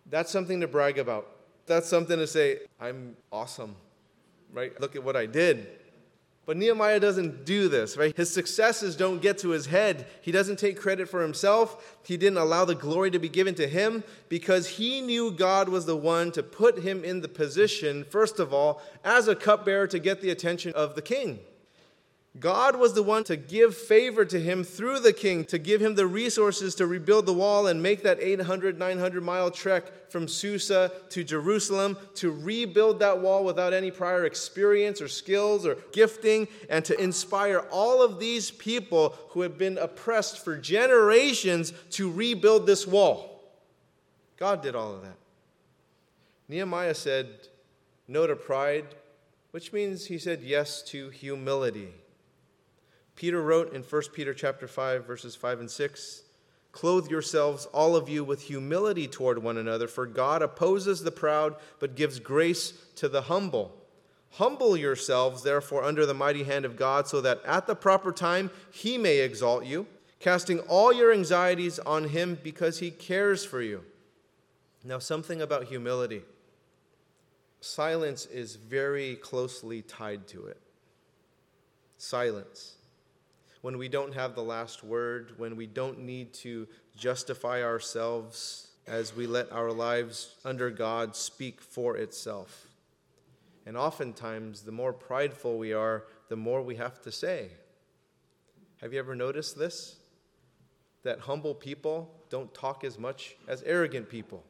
That's 0.06 0.30
something 0.30 0.60
to 0.60 0.68
brag 0.68 0.98
about. 1.00 1.28
That's 1.66 1.88
something 1.88 2.18
to 2.18 2.28
say, 2.28 2.60
I'm 2.78 3.16
awesome, 3.32 3.74
right? 4.52 4.78
Look 4.82 4.98
at 4.98 5.04
what 5.06 5.16
I 5.16 5.28
did. 5.28 5.66
But 6.48 6.56
Nehemiah 6.56 7.02
doesn't 7.02 7.44
do 7.44 7.68
this, 7.68 7.98
right? 7.98 8.16
His 8.16 8.34
successes 8.34 8.96
don't 8.96 9.22
get 9.22 9.38
to 9.40 9.50
his 9.50 9.66
head. 9.66 10.08
He 10.22 10.32
doesn't 10.32 10.58
take 10.58 10.80
credit 10.80 11.10
for 11.10 11.22
himself. 11.22 12.00
He 12.06 12.16
didn't 12.16 12.38
allow 12.38 12.64
the 12.64 12.74
glory 12.74 13.12
to 13.12 13.20
be 13.20 13.28
given 13.28 13.54
to 13.56 13.68
him 13.68 14.06
because 14.30 14.66
he 14.66 15.02
knew 15.02 15.30
God 15.30 15.68
was 15.68 15.86
the 15.86 15.98
one 15.98 16.32
to 16.32 16.42
put 16.42 16.80
him 16.80 17.04
in 17.04 17.20
the 17.20 17.28
position, 17.28 18.06
first 18.06 18.40
of 18.40 18.54
all, 18.54 18.82
as 19.04 19.28
a 19.28 19.36
cupbearer 19.36 19.88
to 19.88 20.00
get 20.00 20.22
the 20.22 20.30
attention 20.30 20.72
of 20.72 20.96
the 20.96 21.02
king. 21.02 21.40
God 22.40 22.76
was 22.76 22.94
the 22.94 23.04
one 23.04 23.24
to 23.26 23.38
give 23.38 23.76
favor 23.76 24.26
to 24.26 24.40
him 24.40 24.64
through 24.64 25.00
the 25.00 25.14
king, 25.14 25.46
to 25.46 25.58
give 25.58 25.82
him 25.82 25.96
the 25.96 26.06
resources 26.06 26.76
to 26.76 26.86
rebuild 26.86 27.26
the 27.26 27.34
wall 27.34 27.68
and 27.68 27.82
make 27.82 28.04
that 28.04 28.20
800, 28.20 28.78
900 28.78 29.24
mile 29.24 29.50
trek 29.50 29.86
from 30.10 30.28
Susa 30.28 30.92
to 31.10 31.24
Jerusalem, 31.24 31.98
to 32.16 32.32
rebuild 32.32 33.00
that 33.00 33.20
wall 33.20 33.44
without 33.44 33.74
any 33.74 33.92
prior 33.92 34.26
experience 34.26 35.02
or 35.02 35.08
skills 35.08 35.66
or 35.66 35.78
gifting, 35.94 36.48
and 36.70 36.84
to 36.86 37.00
inspire 37.02 37.60
all 37.72 38.04
of 38.04 38.20
these 38.20 38.52
people 38.52 39.16
who 39.30 39.42
have 39.42 39.58
been 39.58 39.78
oppressed 39.78 40.44
for 40.44 40.58
generations 40.58 41.72
to 41.92 42.12
rebuild 42.12 42.68
this 42.68 42.86
wall. 42.86 43.42
God 44.38 44.62
did 44.62 44.76
all 44.76 44.94
of 44.94 45.02
that. 45.02 45.18
Nehemiah 46.50 46.96
said 46.96 47.28
no 48.08 48.28
to 48.28 48.36
pride, 48.36 48.86
which 49.52 49.74
means 49.74 50.06
he 50.06 50.18
said 50.18 50.42
yes 50.44 50.82
to 50.84 51.10
humility. 51.10 51.94
Peter 53.18 53.42
wrote 53.42 53.74
in 53.74 53.82
1 53.82 54.02
Peter 54.14 54.34
chapter 54.34 54.68
5 54.68 55.04
verses 55.04 55.36
5 55.36 55.60
and 55.60 55.72
6, 55.72 56.22
"Clothe 56.72 57.10
yourselves 57.10 57.66
all 57.74 57.96
of 57.96 58.08
you 58.08 58.24
with 58.24 58.44
humility 58.44 59.08
toward 59.08 59.40
one 59.40 59.58
another, 59.58 59.88
for 59.88 60.06
God 60.06 60.44
opposes 60.44 61.02
the 61.02 61.12
proud 61.12 61.56
but 61.80 61.96
gives 61.96 62.20
grace 62.20 62.74
to 62.96 63.10
the 63.10 63.24
humble." 63.24 63.84
Humble 64.34 64.78
yourselves 64.78 65.42
therefore 65.42 65.84
under 65.84 66.06
the 66.06 66.14
mighty 66.14 66.44
hand 66.44 66.64
of 66.64 66.76
God, 66.76 67.08
so 67.08 67.20
that 67.22 67.44
at 67.44 67.66
the 67.66 67.76
proper 67.76 68.12
time 68.12 68.52
he 68.70 69.00
may 69.00 69.18
exalt 69.18 69.66
you, 69.66 69.88
casting 70.20 70.60
all 70.62 70.94
your 70.94 71.12
anxieties 71.12 71.80
on 71.80 72.10
him 72.10 72.36
because 72.44 72.78
he 72.80 72.92
cares 72.92 73.44
for 73.44 73.62
you. 73.62 73.84
Now 74.84 75.00
something 75.00 75.42
about 75.42 75.66
humility. 75.66 76.24
Silence 77.62 78.28
is 78.28 78.58
very 78.58 79.16
closely 79.16 79.82
tied 79.82 80.28
to 80.28 80.46
it. 80.46 80.62
Silence 81.98 82.77
when 83.68 83.78
we 83.78 83.90
don't 83.90 84.14
have 84.14 84.34
the 84.34 84.42
last 84.42 84.82
word, 84.82 85.34
when 85.36 85.58
we 85.58 85.68
don't 85.68 86.00
need 86.00 86.32
to 86.32 86.66
justify 86.96 87.62
ourselves 87.62 88.70
as 88.88 89.14
we 89.14 89.28
let 89.28 89.52
our 89.52 89.74
lives 89.74 90.36
under 90.46 90.70
God 90.70 91.18
speak 91.18 91.60
for 91.60 91.98
itself. 91.98 92.68
And 93.66 93.76
oftentimes, 93.76 94.62
the 94.62 94.72
more 94.72 94.94
prideful 94.94 95.58
we 95.58 95.74
are, 95.74 96.06
the 96.30 96.38
more 96.38 96.62
we 96.62 96.78
have 96.78 97.02
to 97.02 97.12
say. 97.12 97.50
Have 98.80 98.94
you 98.94 99.00
ever 99.00 99.16
noticed 99.16 99.60
this? 99.60 99.98
That 101.04 101.20
humble 101.20 101.54
people 101.54 102.10
don't 102.30 102.54
talk 102.54 102.86
as 102.86 102.98
much 102.98 103.36
as 103.50 103.64
arrogant 103.64 104.08
people. 104.08 104.46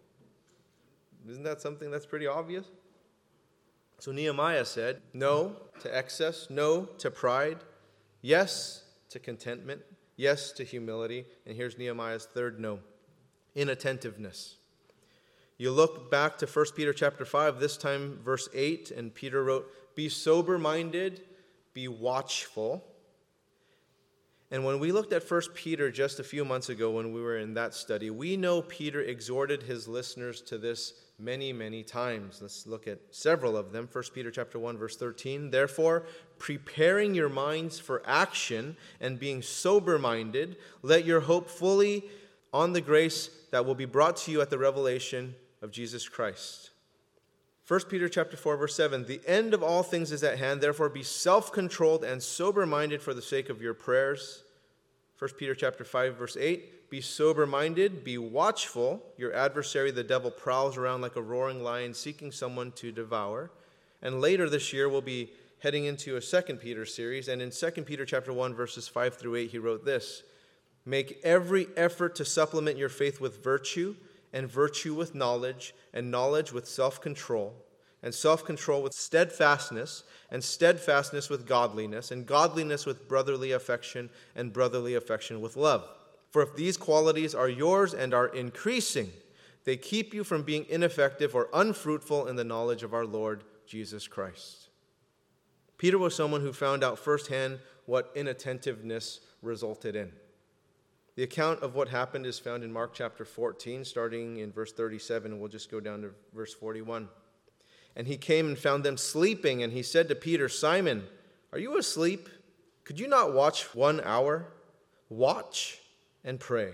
Isn't 1.28 1.42
that 1.42 1.60
something 1.60 1.90
that's 1.90 2.06
pretty 2.06 2.28
obvious? 2.28 2.68
So 3.98 4.12
Nehemiah 4.12 4.66
said, 4.66 5.02
No 5.12 5.56
to 5.80 5.98
excess, 5.98 6.52
no 6.52 6.86
to 7.00 7.10
pride, 7.10 7.58
yes 8.22 8.84
to 9.10 9.20
contentment, 9.20 9.82
yes 10.16 10.52
to 10.54 10.64
humility, 10.64 11.26
and 11.46 11.56
here's 11.56 11.78
Nehemiah's 11.78 12.26
third 12.26 12.60
no 12.60 12.80
inattentiveness. 13.56 14.56
You 15.58 15.72
look 15.72 16.12
back 16.12 16.38
to 16.38 16.46
1 16.46 16.66
Peter 16.76 16.94
chapter 16.94 17.26
5, 17.26 17.60
this 17.60 17.78
time 17.78 18.20
verse 18.24 18.48
8, 18.54 18.92
and 18.92 19.14
Peter 19.14 19.44
wrote, 19.44 19.68
Be 19.96 20.08
sober 20.08 20.60
minded, 20.60 21.22
be 21.74 21.88
watchful. 21.88 22.86
And 24.50 24.64
when 24.64 24.80
we 24.80 24.94
looked 24.94 25.12
at 25.12 25.30
1 25.30 25.42
Peter 25.54 25.92
just 25.92 26.20
a 26.20 26.24
few 26.24 26.46
months 26.46 26.70
ago 26.70 26.92
when 26.92 27.12
we 27.12 27.22
were 27.22 27.38
in 27.38 27.54
that 27.56 27.74
study, 27.74 28.10
we 28.10 28.38
know 28.38 28.62
Peter 28.62 29.02
exhorted 29.02 29.64
his 29.64 29.88
listeners 29.88 30.42
to 30.44 30.58
this 30.58 30.94
many, 31.20 31.52
many 31.52 31.84
times. 31.84 32.40
Let's 32.42 32.66
look 32.66 32.88
at 32.88 33.00
several 33.12 33.58
of 33.58 33.74
them. 33.74 33.90
1 33.92 34.04
Peter 34.14 34.32
chapter 34.32 34.58
1 34.58 34.78
verse 34.78 34.96
13. 34.96 35.52
Therefore, 35.52 36.06
preparing 36.40 37.14
your 37.14 37.30
minds 37.30 37.78
for 37.78 38.02
action 38.06 38.78
and 39.02 39.20
being 39.20 39.42
sober-minded, 39.42 40.56
let 40.82 41.04
your 41.04 41.20
hope 41.20 41.50
fully 41.50 42.06
on 42.54 42.72
the 42.72 42.82
grace 42.82 43.30
that 43.52 43.66
will 43.66 43.76
be 43.76 43.86
brought 43.86 44.16
to 44.18 44.32
you 44.32 44.42
at 44.42 44.50
the 44.50 44.58
revelation 44.58 45.36
of 45.36 45.48
of 45.62 45.72
Jesus 45.72 46.08
Christ. 46.08 46.72
1 47.68 47.82
Peter 47.90 48.08
chapter 48.08 48.38
4 48.38 48.56
verse 48.56 48.76
7 48.76 49.06
The 49.06 49.20
end 49.28 49.54
of 49.54 49.62
all 49.62 49.84
things 49.84 50.14
is 50.14 50.24
at 50.24 50.40
hand 50.40 50.62
therefore 50.62 50.88
be 50.88 51.04
self-controlled 51.04 52.06
and 52.06 52.24
sober-minded 52.24 53.02
for 53.02 53.14
the 53.14 53.22
sake 53.22 53.50
of 53.50 53.62
your 53.62 53.74
prayers. 53.74 54.44
1 55.20 55.32
Peter 55.38 55.54
chapter 55.54 55.84
5 55.84 56.16
verse 56.16 56.38
8 56.40 56.90
Be 56.90 57.02
sober-minded, 57.02 58.06
be 58.06 58.18
watchful. 58.18 59.04
Your 59.18 59.34
adversary 59.34 59.92
the 59.92 60.04
devil 60.04 60.32
prowls 60.32 60.78
around 60.78 61.02
like 61.02 61.18
a 61.18 61.22
roaring 61.22 61.62
lion 61.62 61.94
seeking 61.94 62.32
someone 62.32 62.72
to 62.74 62.94
devour. 62.94 63.52
And 64.02 64.22
later 64.22 64.50
this 64.50 64.72
year 64.72 64.88
we'll 64.88 65.02
be 65.02 65.32
heading 65.60 65.84
into 65.86 66.16
a 66.16 66.22
2 66.22 66.42
Peter 66.62 66.86
series 66.86 67.28
and 67.28 67.42
in 67.42 67.52
2 67.52 67.84
Peter 67.84 68.06
chapter 68.06 68.32
1 68.32 68.54
verses 68.54 68.88
5 68.88 69.16
through 69.16 69.36
8 69.36 69.52
he 69.52 69.58
wrote 69.58 69.84
this 69.84 70.24
Make 70.86 71.20
every 71.22 71.68
effort 71.76 72.16
to 72.16 72.24
supplement 72.24 72.78
your 72.78 72.88
faith 72.88 73.20
with 73.20 73.44
virtue 73.44 73.98
and 74.38 74.48
virtue 74.50 74.94
with 74.94 75.16
knowledge, 75.16 75.74
and 75.96 76.12
knowledge 76.12 76.54
with 76.54 76.68
self 76.68 77.02
control, 77.02 77.56
and 78.04 78.14
self 78.14 78.46
control 78.46 78.84
with 78.84 78.94
steadfastness, 78.94 80.04
and 80.30 80.44
steadfastness 80.44 81.28
with 81.28 81.48
godliness, 81.48 82.12
and 82.12 82.28
godliness 82.28 82.86
with 82.86 83.08
brotherly 83.08 83.52
affection, 83.52 84.12
and 84.36 84.54
brotherly 84.54 84.94
affection 84.94 85.42
with 85.42 85.58
love. 85.58 85.90
For 86.30 86.44
if 86.44 86.56
these 86.56 86.78
qualities 86.78 87.34
are 87.34 87.50
yours 87.50 87.96
and 87.96 88.14
are 88.14 88.28
increasing, 88.28 89.12
they 89.64 89.76
keep 89.76 90.14
you 90.14 90.24
from 90.24 90.44
being 90.44 90.68
ineffective 90.70 91.34
or 91.34 91.50
unfruitful 91.52 92.28
in 92.28 92.36
the 92.36 92.44
knowledge 92.44 92.84
of 92.84 92.94
our 92.94 93.06
Lord 93.06 93.44
Jesus 93.66 94.08
Christ. 94.08 94.70
Peter 95.80 95.98
was 95.98 96.16
someone 96.16 96.42
who 96.42 96.54
found 96.54 96.84
out 96.84 97.00
firsthand 97.00 97.58
what 97.88 98.12
inattentiveness 98.14 99.20
resulted 99.42 99.96
in. 99.96 100.12
The 101.18 101.24
account 101.24 101.64
of 101.64 101.74
what 101.74 101.90
happened 101.90 102.28
is 102.28 102.38
found 102.38 102.64
in 102.64 102.72
Mark 102.72 102.94
chapter 102.94 103.26
14, 103.26 103.84
starting 103.84 104.38
in 104.38 104.52
verse 104.52 104.72
37, 104.72 105.32
and 105.32 105.42
we'll 105.42 105.50
just 105.50 105.72
go 105.72 105.80
down 105.80 106.04
to 106.04 106.12
verse 106.32 106.54
41. 106.54 107.10
And 107.96 108.06
he 108.06 108.18
came 108.18 108.48
and 108.50 108.58
found 108.58 108.84
them 108.84 108.98
sleeping, 108.98 109.64
and 109.64 109.74
he 109.74 109.82
said 109.82 110.10
to 110.10 110.16
Peter, 110.16 110.48
Simon, 110.48 111.06
are 111.52 111.58
you 111.58 111.76
asleep? 111.80 112.30
Could 112.84 113.00
you 113.00 113.08
not 113.08 113.34
watch 113.34 113.74
one 113.74 114.00
hour? 114.02 114.46
Watch 115.10 115.80
and 116.24 116.40
pray 116.40 116.74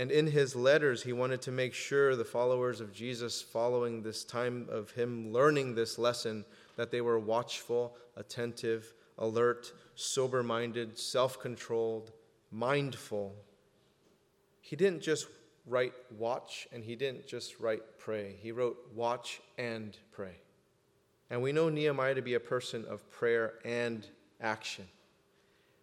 And 0.00 0.10
in 0.10 0.28
his 0.28 0.56
letters, 0.56 1.02
he 1.02 1.12
wanted 1.12 1.42
to 1.42 1.52
make 1.52 1.74
sure 1.74 2.16
the 2.16 2.24
followers 2.24 2.80
of 2.80 2.90
Jesus, 2.90 3.42
following 3.42 4.02
this 4.02 4.24
time 4.24 4.66
of 4.70 4.90
him 4.92 5.30
learning 5.30 5.74
this 5.74 5.98
lesson, 5.98 6.46
that 6.76 6.90
they 6.90 7.02
were 7.02 7.18
watchful, 7.18 7.94
attentive, 8.16 8.94
alert, 9.18 9.74
sober 9.96 10.42
minded, 10.42 10.98
self 10.98 11.38
controlled, 11.38 12.12
mindful. 12.50 13.34
He 14.62 14.74
didn't 14.74 15.02
just 15.02 15.26
write 15.66 15.92
watch 16.16 16.66
and 16.72 16.82
he 16.82 16.96
didn't 16.96 17.26
just 17.26 17.60
write 17.60 17.82
pray. 17.98 18.36
He 18.40 18.52
wrote 18.52 18.78
watch 18.94 19.42
and 19.58 19.94
pray. 20.12 20.36
And 21.28 21.42
we 21.42 21.52
know 21.52 21.68
Nehemiah 21.68 22.14
to 22.14 22.22
be 22.22 22.32
a 22.32 22.40
person 22.40 22.86
of 22.88 23.10
prayer 23.10 23.52
and 23.66 24.06
action. 24.40 24.88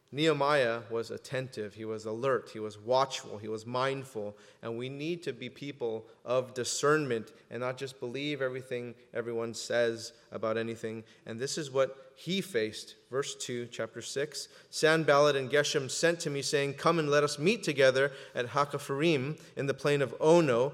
Nehemiah 0.10 0.82
was 0.90 1.12
attentive, 1.12 1.74
he 1.74 1.84
was 1.84 2.06
alert, 2.06 2.52
he 2.54 2.60
was 2.60 2.80
watchful, 2.80 3.38
he 3.38 3.50
was 3.50 3.66
mindful, 3.66 4.38
and 4.62 4.78
we 4.78 4.88
need 4.88 5.22
to 5.24 5.34
be 5.34 5.50
people 5.50 6.06
of 6.24 6.54
discernment 6.54 7.34
and 7.52 7.60
not 7.60 7.78
just 7.78 8.00
believe 8.00 8.42
everything 8.42 8.96
everyone 9.14 9.54
says 9.54 10.14
about 10.32 10.58
anything. 10.58 11.04
And 11.26 11.38
this 11.38 11.58
is 11.58 11.72
what 11.72 12.14
he 12.16 12.40
faced. 12.40 12.96
Verse 13.12 13.36
2, 13.36 13.68
chapter 13.70 14.02
6 14.02 14.48
Sanballat 14.70 15.36
and 15.36 15.52
Geshem 15.52 15.92
sent 15.92 16.22
to 16.22 16.30
me, 16.30 16.42
saying, 16.42 16.76
Come 16.76 17.00
and 17.00 17.10
let 17.10 17.26
us 17.26 17.38
meet 17.38 17.64
together 17.64 18.14
at 18.34 18.48
Hakkephirim 18.48 19.38
in 19.58 19.68
the 19.68 19.74
plain 19.74 20.02
of 20.02 20.16
Ono, 20.22 20.72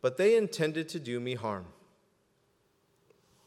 but 0.00 0.16
they 0.16 0.34
intended 0.34 0.88
to 0.88 0.98
do 0.98 1.20
me 1.20 1.34
harm. 1.34 1.66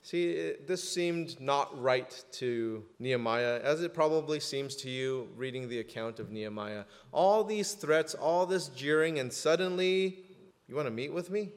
See, 0.06 0.54
this 0.68 0.88
seemed 0.88 1.42
not 1.42 1.82
right 1.82 2.24
to 2.34 2.84
Nehemiah, 3.00 3.60
as 3.64 3.82
it 3.82 3.96
probably 3.96 4.40
seems 4.40 4.76
to 4.76 4.90
you 4.92 5.30
reading 5.36 5.68
the 5.68 5.80
account 5.80 6.20
of 6.20 6.30
Nehemiah. 6.30 6.84
All 7.12 7.44
these 7.44 7.74
threats, 7.74 8.14
all 8.14 8.46
this 8.46 8.68
jeering, 8.68 9.18
and 9.18 9.34
suddenly, 9.34 10.20
you 10.68 10.76
want 10.76 10.86
to 10.86 10.92
meet 10.92 11.12
with 11.12 11.32
me? 11.32 11.54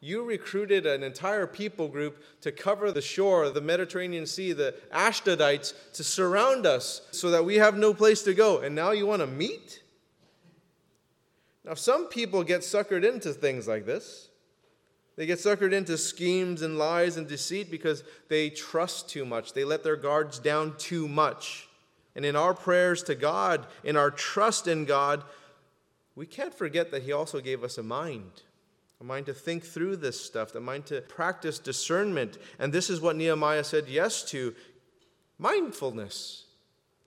You 0.00 0.24
recruited 0.24 0.86
an 0.86 1.02
entire 1.02 1.46
people 1.46 1.88
group 1.88 2.22
to 2.40 2.52
cover 2.52 2.90
the 2.90 3.02
shore, 3.02 3.50
the 3.50 3.60
Mediterranean 3.60 4.24
Sea, 4.24 4.54
the 4.54 4.74
Ashdodites, 4.90 5.74
to 5.92 6.02
surround 6.02 6.64
us 6.64 7.02
so 7.10 7.30
that 7.32 7.44
we 7.44 7.56
have 7.56 7.76
no 7.76 7.92
place 7.92 8.22
to 8.22 8.32
go. 8.32 8.60
And 8.60 8.74
now 8.74 8.92
you 8.92 9.06
want 9.06 9.20
to 9.20 9.26
meet? 9.26 9.82
Now, 11.66 11.74
some 11.74 12.06
people 12.06 12.44
get 12.44 12.62
suckered 12.62 13.06
into 13.06 13.34
things 13.34 13.68
like 13.68 13.84
this. 13.84 14.30
They 15.16 15.26
get 15.26 15.38
suckered 15.38 15.72
into 15.72 15.98
schemes 15.98 16.62
and 16.62 16.78
lies 16.78 17.16
and 17.16 17.28
deceit 17.28 17.70
because 17.70 18.02
they 18.28 18.50
trust 18.50 19.08
too 19.08 19.24
much. 19.24 19.52
They 19.52 19.64
let 19.64 19.84
their 19.84 19.96
guards 19.96 20.38
down 20.38 20.76
too 20.78 21.06
much. 21.06 21.68
And 22.14 22.24
in 22.24 22.36
our 22.36 22.54
prayers 22.54 23.02
to 23.04 23.14
God, 23.14 23.66
in 23.84 23.96
our 23.96 24.10
trust 24.10 24.66
in 24.66 24.84
God, 24.84 25.22
we 26.14 26.26
can't 26.26 26.54
forget 26.54 26.90
that 26.90 27.02
He 27.02 27.12
also 27.12 27.40
gave 27.40 27.62
us 27.62 27.78
a 27.78 27.82
mind 27.82 28.42
a 29.02 29.04
mind 29.04 29.26
to 29.26 29.34
think 29.34 29.64
through 29.64 29.96
this 29.96 30.24
stuff, 30.24 30.54
a 30.54 30.60
mind 30.60 30.86
to 30.86 31.00
practice 31.00 31.58
discernment. 31.58 32.38
And 32.60 32.72
this 32.72 32.88
is 32.88 33.00
what 33.00 33.16
Nehemiah 33.16 33.64
said 33.64 33.88
yes 33.88 34.22
to 34.30 34.54
mindfulness. 35.38 36.44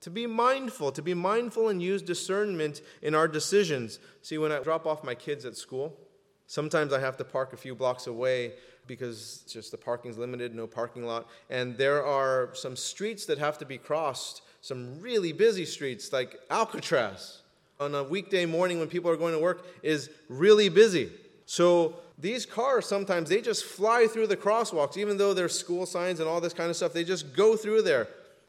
To 0.02 0.10
be 0.10 0.26
mindful, 0.26 0.92
to 0.92 1.00
be 1.00 1.14
mindful 1.14 1.70
and 1.70 1.82
use 1.82 2.02
discernment 2.02 2.82
in 3.00 3.14
our 3.14 3.26
decisions. 3.26 3.98
See, 4.20 4.36
when 4.36 4.52
I 4.52 4.60
drop 4.60 4.84
off 4.86 5.02
my 5.02 5.14
kids 5.14 5.46
at 5.46 5.56
school, 5.56 5.98
Sometimes 6.46 6.92
I 6.92 7.00
have 7.00 7.16
to 7.16 7.24
park 7.24 7.52
a 7.52 7.56
few 7.56 7.74
blocks 7.74 8.06
away 8.06 8.52
because 8.86 9.44
just 9.48 9.70
the 9.70 9.76
parking's 9.76 10.16
limited, 10.16 10.54
no 10.54 10.66
parking 10.66 11.04
lot. 11.04 11.28
And 11.50 11.76
there 11.76 12.04
are 12.04 12.50
some 12.54 12.76
streets 12.76 13.26
that 13.26 13.38
have 13.38 13.58
to 13.58 13.66
be 13.66 13.78
crossed, 13.78 14.42
some 14.60 15.00
really 15.00 15.32
busy 15.32 15.64
streets 15.64 16.12
like 16.12 16.36
Alcatraz 16.50 17.42
on 17.80 17.94
a 17.94 18.02
weekday 18.02 18.46
morning 18.46 18.78
when 18.78 18.88
people 18.88 19.10
are 19.10 19.16
going 19.16 19.34
to 19.34 19.40
work 19.40 19.66
is 19.82 20.10
really 20.28 20.68
busy. 20.68 21.10
So 21.46 21.96
these 22.18 22.46
cars 22.46 22.86
sometimes 22.86 23.28
they 23.28 23.40
just 23.40 23.64
fly 23.64 24.06
through 24.06 24.28
the 24.28 24.36
crosswalks 24.36 24.96
even 24.96 25.18
though 25.18 25.34
there's 25.34 25.58
school 25.58 25.84
signs 25.84 26.20
and 26.20 26.28
all 26.28 26.40
this 26.40 26.54
kind 26.54 26.70
of 26.70 26.76
stuff. 26.76 26.92
They 26.92 27.04
just 27.04 27.34
go 27.34 27.56
through 27.56 27.82
there. 27.82 28.08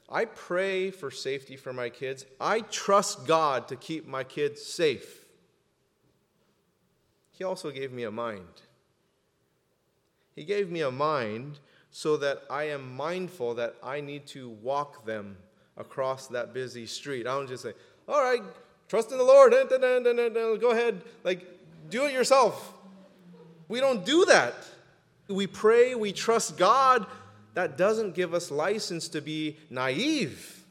I 0.09 0.25
pray 0.25 0.89
for 0.89 1.11
safety 1.11 1.57
for 1.57 1.73
my 1.73 1.89
kids. 1.89 2.25
I 2.39 2.61
trust 2.61 3.27
God 3.27 3.67
to 3.67 3.75
keep 3.75 4.07
my 4.07 4.23
kids 4.23 4.63
safe. 4.63 5.25
He 7.37 7.43
also 7.43 7.69
gave 7.69 7.91
me 7.91 8.03
a 8.03 8.09
mind. 8.09 8.63
He 10.35 10.43
gave 10.43 10.71
me 10.71 10.81
a 10.81 10.89
mind 10.89 11.59
so 11.91 12.17
that 12.17 12.41
I 12.49 12.63
am 12.63 12.95
mindful 12.95 13.53
that 13.55 13.75
I 13.83 14.01
need 14.01 14.25
to 14.27 14.49
walk 14.49 15.05
them 15.05 15.37
across 15.77 16.25
that 16.29 16.51
busy 16.51 16.87
street. 16.87 17.27
I 17.27 17.35
don't 17.35 17.47
just 17.47 17.61
say, 17.61 17.73
all 18.07 18.23
right, 18.23 18.41
trust 18.87 19.11
in 19.11 19.19
the 19.19 19.23
Lord. 19.23 19.51
Go 19.51 20.71
ahead. 20.71 21.03
Like, 21.23 21.45
do 21.91 22.05
it 22.05 22.11
yourself. 22.11 22.73
We 23.67 23.79
don't 23.81 24.03
do 24.03 24.25
that. 24.25 24.55
We 25.27 25.45
pray, 25.45 25.93
we 25.93 26.13
trust 26.13 26.57
God. 26.57 27.05
That 27.53 27.77
doesn't 27.77 28.15
give 28.15 28.33
us 28.33 28.49
license 28.49 29.09
to 29.09 29.21
be 29.21 29.57
naive. 29.69 30.63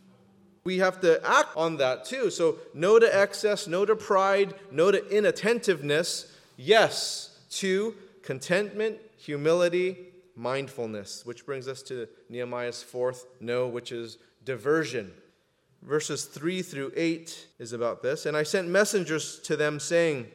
We 0.65 0.79
have 0.79 1.01
to 1.03 1.25
act 1.25 1.51
on 1.57 1.77
that 1.77 2.07
too. 2.07 2.31
So, 2.31 2.59
no 2.75 2.99
to 2.99 3.07
excess, 3.07 3.69
no 3.69 3.85
to 3.85 3.95
pride, 3.95 4.55
no 4.73 4.91
to 4.91 5.07
inattentiveness 5.17 6.33
Yes 6.57 7.39
to 7.51 7.95
contentment, 8.23 8.99
humility, 9.17 10.09
mindfulness, 10.35 11.25
which 11.25 11.47
brings 11.47 11.69
us 11.69 11.83
to 11.83 12.09
Nehemiah's 12.29 12.83
fourth 12.83 13.27
no, 13.41 13.67
which 13.67 13.93
is 13.93 14.19
diversion. 14.45 15.13
Verses 15.83 16.25
3 16.25 16.63
through 16.63 16.93
8 16.97 17.49
is 17.59 17.73
about 17.73 18.03
this. 18.03 18.27
And 18.27 18.37
I 18.37 18.43
sent 18.43 18.69
messengers 18.69 19.39
to 19.41 19.57
them 19.57 19.79
saying, 19.79 20.27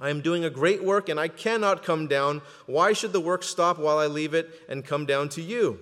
I 0.00 0.10
am 0.10 0.20
doing 0.20 0.44
a 0.44 0.50
great 0.50 0.82
work 0.82 1.08
and 1.08 1.18
I 1.18 1.28
cannot 1.28 1.84
come 1.84 2.08
down. 2.08 2.42
Why 2.66 2.92
should 2.92 3.12
the 3.12 3.20
work 3.20 3.42
stop 3.42 3.78
while 3.78 3.98
I 3.98 4.06
leave 4.06 4.34
it 4.34 4.50
and 4.68 4.84
come 4.84 5.06
down 5.06 5.28
to 5.30 5.42
you? 5.42 5.78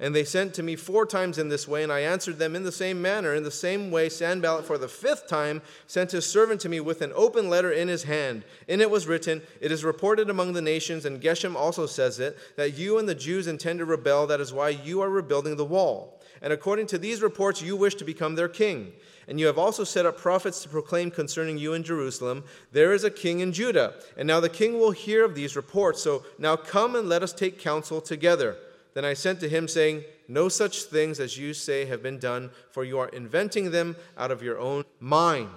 And 0.00 0.12
they 0.14 0.24
sent 0.24 0.54
to 0.54 0.62
me 0.62 0.74
four 0.74 1.06
times 1.06 1.38
in 1.38 1.48
this 1.48 1.68
way, 1.68 1.84
and 1.84 1.92
I 1.92 2.00
answered 2.00 2.38
them 2.38 2.56
in 2.56 2.64
the 2.64 2.72
same 2.72 3.00
manner. 3.00 3.32
In 3.32 3.44
the 3.44 3.50
same 3.50 3.92
way, 3.92 4.08
Sanballat, 4.08 4.64
for 4.64 4.76
the 4.76 4.88
fifth 4.88 5.28
time, 5.28 5.62
sent 5.86 6.10
his 6.10 6.26
servant 6.26 6.60
to 6.62 6.68
me 6.68 6.80
with 6.80 7.00
an 7.00 7.12
open 7.14 7.48
letter 7.48 7.70
in 7.70 7.86
his 7.86 8.02
hand. 8.02 8.44
In 8.66 8.80
it 8.80 8.90
was 8.90 9.06
written, 9.06 9.40
It 9.60 9.70
is 9.70 9.84
reported 9.84 10.28
among 10.28 10.52
the 10.52 10.60
nations, 10.60 11.04
and 11.04 11.22
Geshem 11.22 11.54
also 11.54 11.86
says 11.86 12.18
it, 12.18 12.36
that 12.56 12.76
you 12.76 12.98
and 12.98 13.08
the 13.08 13.14
Jews 13.14 13.46
intend 13.46 13.78
to 13.78 13.84
rebel. 13.84 14.26
That 14.26 14.40
is 14.40 14.52
why 14.52 14.70
you 14.70 15.00
are 15.00 15.10
rebuilding 15.10 15.56
the 15.56 15.64
wall. 15.64 16.20
And 16.42 16.52
according 16.52 16.88
to 16.88 16.98
these 16.98 17.22
reports, 17.22 17.62
you 17.62 17.76
wish 17.76 17.94
to 17.94 18.04
become 18.04 18.34
their 18.34 18.48
king. 18.48 18.92
And 19.28 19.38
you 19.38 19.46
have 19.46 19.58
also 19.58 19.84
set 19.84 20.06
up 20.06 20.18
prophets 20.18 20.62
to 20.62 20.68
proclaim 20.68 21.10
concerning 21.10 21.56
you 21.56 21.72
in 21.72 21.84
Jerusalem, 21.84 22.44
There 22.72 22.92
is 22.92 23.04
a 23.04 23.10
king 23.10 23.40
in 23.40 23.52
Judah. 23.52 23.94
And 24.16 24.26
now 24.26 24.40
the 24.40 24.48
king 24.48 24.78
will 24.78 24.90
hear 24.90 25.24
of 25.24 25.36
these 25.36 25.56
reports. 25.56 26.02
So 26.02 26.24
now 26.38 26.56
come 26.56 26.96
and 26.96 27.08
let 27.08 27.22
us 27.22 27.32
take 27.32 27.60
counsel 27.60 28.00
together. 28.00 28.56
Then 28.94 29.04
I 29.04 29.14
sent 29.14 29.40
to 29.40 29.48
him, 29.48 29.68
saying, 29.68 30.04
No 30.28 30.48
such 30.48 30.84
things 30.84 31.20
as 31.20 31.36
you 31.36 31.52
say 31.52 31.84
have 31.86 32.02
been 32.02 32.18
done, 32.18 32.50
for 32.70 32.84
you 32.84 32.98
are 32.98 33.08
inventing 33.08 33.72
them 33.72 33.96
out 34.16 34.30
of 34.30 34.42
your 34.42 34.58
own 34.58 34.84
mind. 35.00 35.50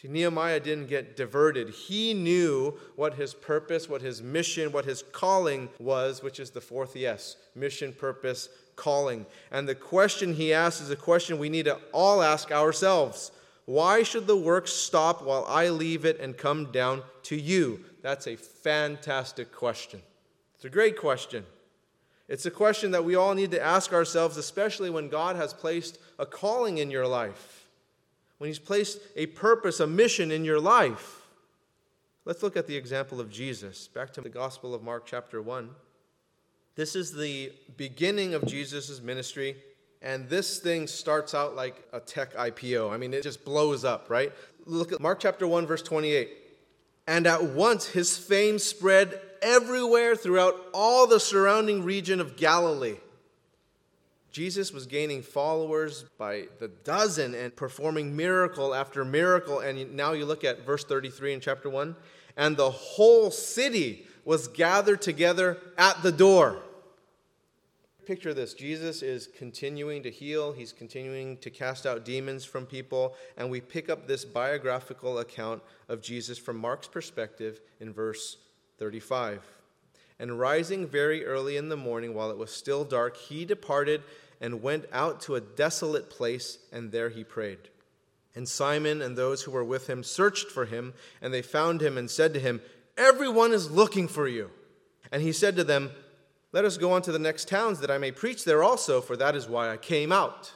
See, 0.00 0.06
Nehemiah 0.06 0.60
didn't 0.60 0.86
get 0.86 1.16
diverted. 1.16 1.70
He 1.70 2.14
knew 2.14 2.78
what 2.94 3.14
his 3.14 3.34
purpose, 3.34 3.88
what 3.88 4.00
his 4.00 4.22
mission, 4.22 4.70
what 4.70 4.84
his 4.84 5.02
calling 5.10 5.68
was, 5.80 6.22
which 6.22 6.38
is 6.38 6.50
the 6.50 6.60
fourth 6.60 6.94
yes 6.94 7.36
mission, 7.56 7.92
purpose, 7.92 8.48
calling. 8.76 9.26
And 9.50 9.68
the 9.68 9.74
question 9.74 10.34
he 10.34 10.54
asks 10.54 10.80
is 10.80 10.90
a 10.90 10.96
question 10.96 11.36
we 11.36 11.48
need 11.48 11.64
to 11.64 11.80
all 11.92 12.22
ask 12.22 12.52
ourselves 12.52 13.32
Why 13.64 14.04
should 14.04 14.28
the 14.28 14.36
work 14.36 14.68
stop 14.68 15.20
while 15.20 15.44
I 15.48 15.68
leave 15.70 16.04
it 16.04 16.20
and 16.20 16.36
come 16.36 16.70
down 16.70 17.02
to 17.24 17.34
you? 17.34 17.84
That's 18.00 18.28
a 18.28 18.36
fantastic 18.36 19.52
question. 19.52 20.00
It's 20.54 20.64
a 20.64 20.70
great 20.70 20.96
question. 20.96 21.44
It's 22.28 22.44
a 22.44 22.50
question 22.50 22.90
that 22.90 23.04
we 23.04 23.14
all 23.14 23.34
need 23.34 23.50
to 23.52 23.62
ask 23.62 23.92
ourselves, 23.92 24.36
especially 24.36 24.90
when 24.90 25.08
God 25.08 25.36
has 25.36 25.54
placed 25.54 25.98
a 26.18 26.26
calling 26.26 26.78
in 26.78 26.90
your 26.90 27.06
life, 27.06 27.66
when 28.36 28.48
He's 28.48 28.58
placed 28.58 29.00
a 29.16 29.26
purpose, 29.26 29.80
a 29.80 29.86
mission 29.86 30.30
in 30.30 30.44
your 30.44 30.60
life. 30.60 31.22
Let's 32.26 32.42
look 32.42 32.56
at 32.56 32.66
the 32.66 32.76
example 32.76 33.20
of 33.20 33.30
Jesus. 33.30 33.88
Back 33.88 34.12
to 34.12 34.20
the 34.20 34.28
Gospel 34.28 34.74
of 34.74 34.82
Mark, 34.82 35.06
chapter 35.06 35.40
1. 35.40 35.70
This 36.74 36.94
is 36.94 37.12
the 37.12 37.50
beginning 37.78 38.34
of 38.34 38.46
Jesus' 38.46 39.00
ministry, 39.00 39.56
and 40.02 40.28
this 40.28 40.58
thing 40.58 40.86
starts 40.86 41.34
out 41.34 41.56
like 41.56 41.82
a 41.94 41.98
tech 41.98 42.34
IPO. 42.34 42.92
I 42.92 42.98
mean, 42.98 43.14
it 43.14 43.22
just 43.22 43.44
blows 43.44 43.84
up, 43.84 44.10
right? 44.10 44.32
Look 44.66 44.92
at 44.92 45.00
Mark 45.00 45.18
chapter 45.20 45.48
1, 45.48 45.66
verse 45.66 45.82
28. 45.82 46.28
And 47.06 47.26
at 47.26 47.42
once 47.42 47.86
his 47.86 48.18
fame 48.18 48.58
spread 48.58 49.18
everywhere 49.42 50.16
throughout 50.16 50.54
all 50.72 51.06
the 51.06 51.20
surrounding 51.20 51.84
region 51.84 52.20
of 52.20 52.36
Galilee. 52.36 52.96
Jesus 54.30 54.72
was 54.72 54.86
gaining 54.86 55.22
followers 55.22 56.04
by 56.18 56.44
the 56.58 56.68
dozen 56.68 57.34
and 57.34 57.54
performing 57.56 58.14
miracle 58.14 58.74
after 58.74 59.04
miracle. 59.04 59.60
And 59.60 59.94
now 59.94 60.12
you 60.12 60.26
look 60.26 60.44
at 60.44 60.64
verse 60.64 60.84
33 60.84 61.34
in 61.34 61.40
chapter 61.40 61.68
1 61.68 61.96
and 62.38 62.56
the 62.56 62.70
whole 62.70 63.30
city 63.30 64.06
was 64.24 64.48
gathered 64.48 65.02
together 65.02 65.58
at 65.76 66.02
the 66.02 66.12
door. 66.12 66.62
Picture 68.06 68.32
this 68.32 68.54
Jesus 68.54 69.02
is 69.02 69.28
continuing 69.36 70.02
to 70.04 70.10
heal, 70.10 70.52
he's 70.52 70.72
continuing 70.72 71.36
to 71.38 71.50
cast 71.50 71.84
out 71.84 72.06
demons 72.06 72.44
from 72.44 72.64
people, 72.64 73.14
and 73.36 73.50
we 73.50 73.60
pick 73.60 73.90
up 73.90 74.06
this 74.06 74.24
biographical 74.24 75.18
account 75.18 75.62
of 75.90 76.00
Jesus 76.00 76.38
from 76.38 76.56
Mark's 76.56 76.88
perspective 76.88 77.60
in 77.80 77.92
verse 77.92 78.38
35. 78.78 79.42
And 80.18 80.38
rising 80.38 80.86
very 80.86 81.24
early 81.24 81.56
in 81.56 81.68
the 81.68 81.76
morning, 81.76 82.14
while 82.14 82.30
it 82.30 82.38
was 82.38 82.50
still 82.50 82.84
dark, 82.84 83.16
he 83.16 83.44
departed 83.44 84.02
and 84.40 84.62
went 84.62 84.86
out 84.92 85.20
to 85.22 85.34
a 85.34 85.40
desolate 85.40 86.10
place, 86.10 86.58
and 86.72 86.90
there 86.90 87.08
he 87.08 87.24
prayed. 87.24 87.58
And 88.34 88.48
Simon 88.48 89.02
and 89.02 89.16
those 89.16 89.42
who 89.42 89.50
were 89.50 89.64
with 89.64 89.88
him 89.88 90.04
searched 90.04 90.50
for 90.50 90.64
him, 90.64 90.94
and 91.20 91.32
they 91.32 91.42
found 91.42 91.80
him 91.80 91.98
and 91.98 92.10
said 92.10 92.34
to 92.34 92.40
him, 92.40 92.60
Everyone 92.96 93.52
is 93.52 93.70
looking 93.70 94.08
for 94.08 94.28
you. 94.28 94.50
And 95.10 95.22
he 95.22 95.32
said 95.32 95.56
to 95.56 95.64
them, 95.64 95.90
Let 96.52 96.64
us 96.64 96.76
go 96.76 96.92
on 96.92 97.02
to 97.02 97.12
the 97.12 97.18
next 97.18 97.48
towns 97.48 97.80
that 97.80 97.90
I 97.90 97.98
may 97.98 98.12
preach 98.12 98.44
there 98.44 98.62
also, 98.62 99.00
for 99.00 99.16
that 99.16 99.34
is 99.34 99.48
why 99.48 99.70
I 99.70 99.76
came 99.76 100.12
out. 100.12 100.52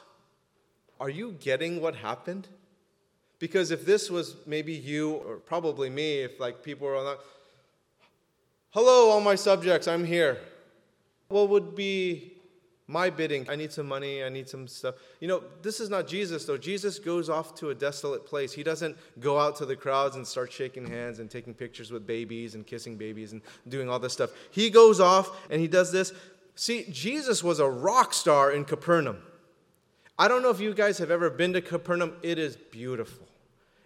Are 0.99 1.09
you 1.09 1.33
getting 1.39 1.81
what 1.81 1.95
happened? 1.95 2.47
Because 3.39 3.71
if 3.71 3.85
this 3.85 4.09
was 4.09 4.37
maybe 4.45 4.73
you, 4.73 5.11
or 5.15 5.35
probably 5.37 5.89
me, 5.89 6.19
if 6.19 6.39
like 6.39 6.63
people 6.63 6.87
were 6.87 6.95
on 6.95 7.05
that, 7.05 7.19
Hello, 8.73 9.11
all 9.11 9.21
my 9.21 9.35
subjects, 9.35 9.87
I'm 9.87 10.03
here. 10.03 10.39
What 11.27 11.49
would 11.49 11.75
be 11.75 12.33
my 12.87 13.11
bidding? 13.11 13.47
I 13.47 13.55
need 13.55 13.71
some 13.71 13.87
money, 13.87 14.23
I 14.23 14.29
need 14.29 14.49
some 14.49 14.67
stuff. 14.67 14.95
You 15.19 15.27
know, 15.27 15.43
this 15.61 15.79
is 15.79 15.91
not 15.91 16.07
Jesus, 16.07 16.45
though. 16.45 16.57
Jesus 16.57 16.97
goes 16.97 17.29
off 17.29 17.53
to 17.59 17.69
a 17.69 17.75
desolate 17.75 18.25
place. 18.25 18.51
He 18.51 18.63
doesn't 18.63 18.97
go 19.19 19.37
out 19.37 19.57
to 19.57 19.67
the 19.67 19.75
crowds 19.75 20.15
and 20.15 20.25
start 20.25 20.51
shaking 20.51 20.87
hands 20.87 21.19
and 21.19 21.29
taking 21.29 21.53
pictures 21.53 21.91
with 21.91 22.07
babies 22.07 22.55
and 22.55 22.65
kissing 22.65 22.97
babies 22.97 23.31
and 23.31 23.43
doing 23.67 23.89
all 23.89 23.99
this 23.99 24.13
stuff. 24.13 24.31
He 24.49 24.71
goes 24.71 24.99
off 24.99 25.29
and 25.51 25.61
he 25.61 25.67
does 25.67 25.91
this. 25.91 26.11
See, 26.55 26.87
Jesus 26.89 27.43
was 27.43 27.59
a 27.59 27.69
rock 27.69 28.11
star 28.11 28.51
in 28.51 28.65
Capernaum. 28.65 29.21
I 30.17 30.27
don't 30.27 30.41
know 30.41 30.49
if 30.49 30.59
you 30.59 30.73
guys 30.73 30.97
have 30.97 31.11
ever 31.11 31.29
been 31.29 31.53
to 31.53 31.61
Capernaum, 31.61 32.15
it 32.23 32.39
is 32.39 32.55
beautiful. 32.55 33.27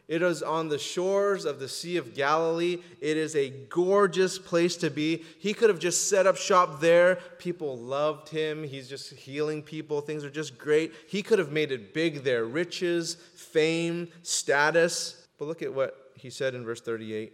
It 0.07 0.21
is 0.21 0.41
on 0.41 0.69
the 0.69 0.79
shores 0.79 1.43
of 1.43 1.59
the 1.59 1.67
Sea 1.67 1.97
of 1.97 2.13
Galilee. 2.13 2.77
It 3.01 3.17
is 3.17 3.35
a 3.35 3.49
gorgeous 3.49 4.39
place 4.39 4.77
to 4.77 4.89
be. 4.89 5.23
He 5.37 5.53
could 5.53 5.69
have 5.69 5.79
just 5.79 6.09
set 6.09 6.25
up 6.25 6.37
shop 6.37 6.79
there. 6.79 7.17
People 7.39 7.77
loved 7.77 8.29
him. 8.29 8.63
He's 8.63 8.87
just 8.87 9.11
healing 9.13 9.61
people. 9.61 9.99
Things 9.99 10.23
are 10.23 10.29
just 10.29 10.57
great. 10.57 10.93
He 11.07 11.21
could 11.21 11.39
have 11.39 11.51
made 11.51 11.73
it 11.73 11.93
big 11.93 12.23
there 12.23 12.45
riches, 12.45 13.15
fame, 13.15 14.07
status. 14.23 15.27
But 15.37 15.49
look 15.49 15.61
at 15.61 15.73
what 15.73 16.11
he 16.15 16.29
said 16.29 16.55
in 16.55 16.63
verse 16.63 16.79
38. 16.79 17.33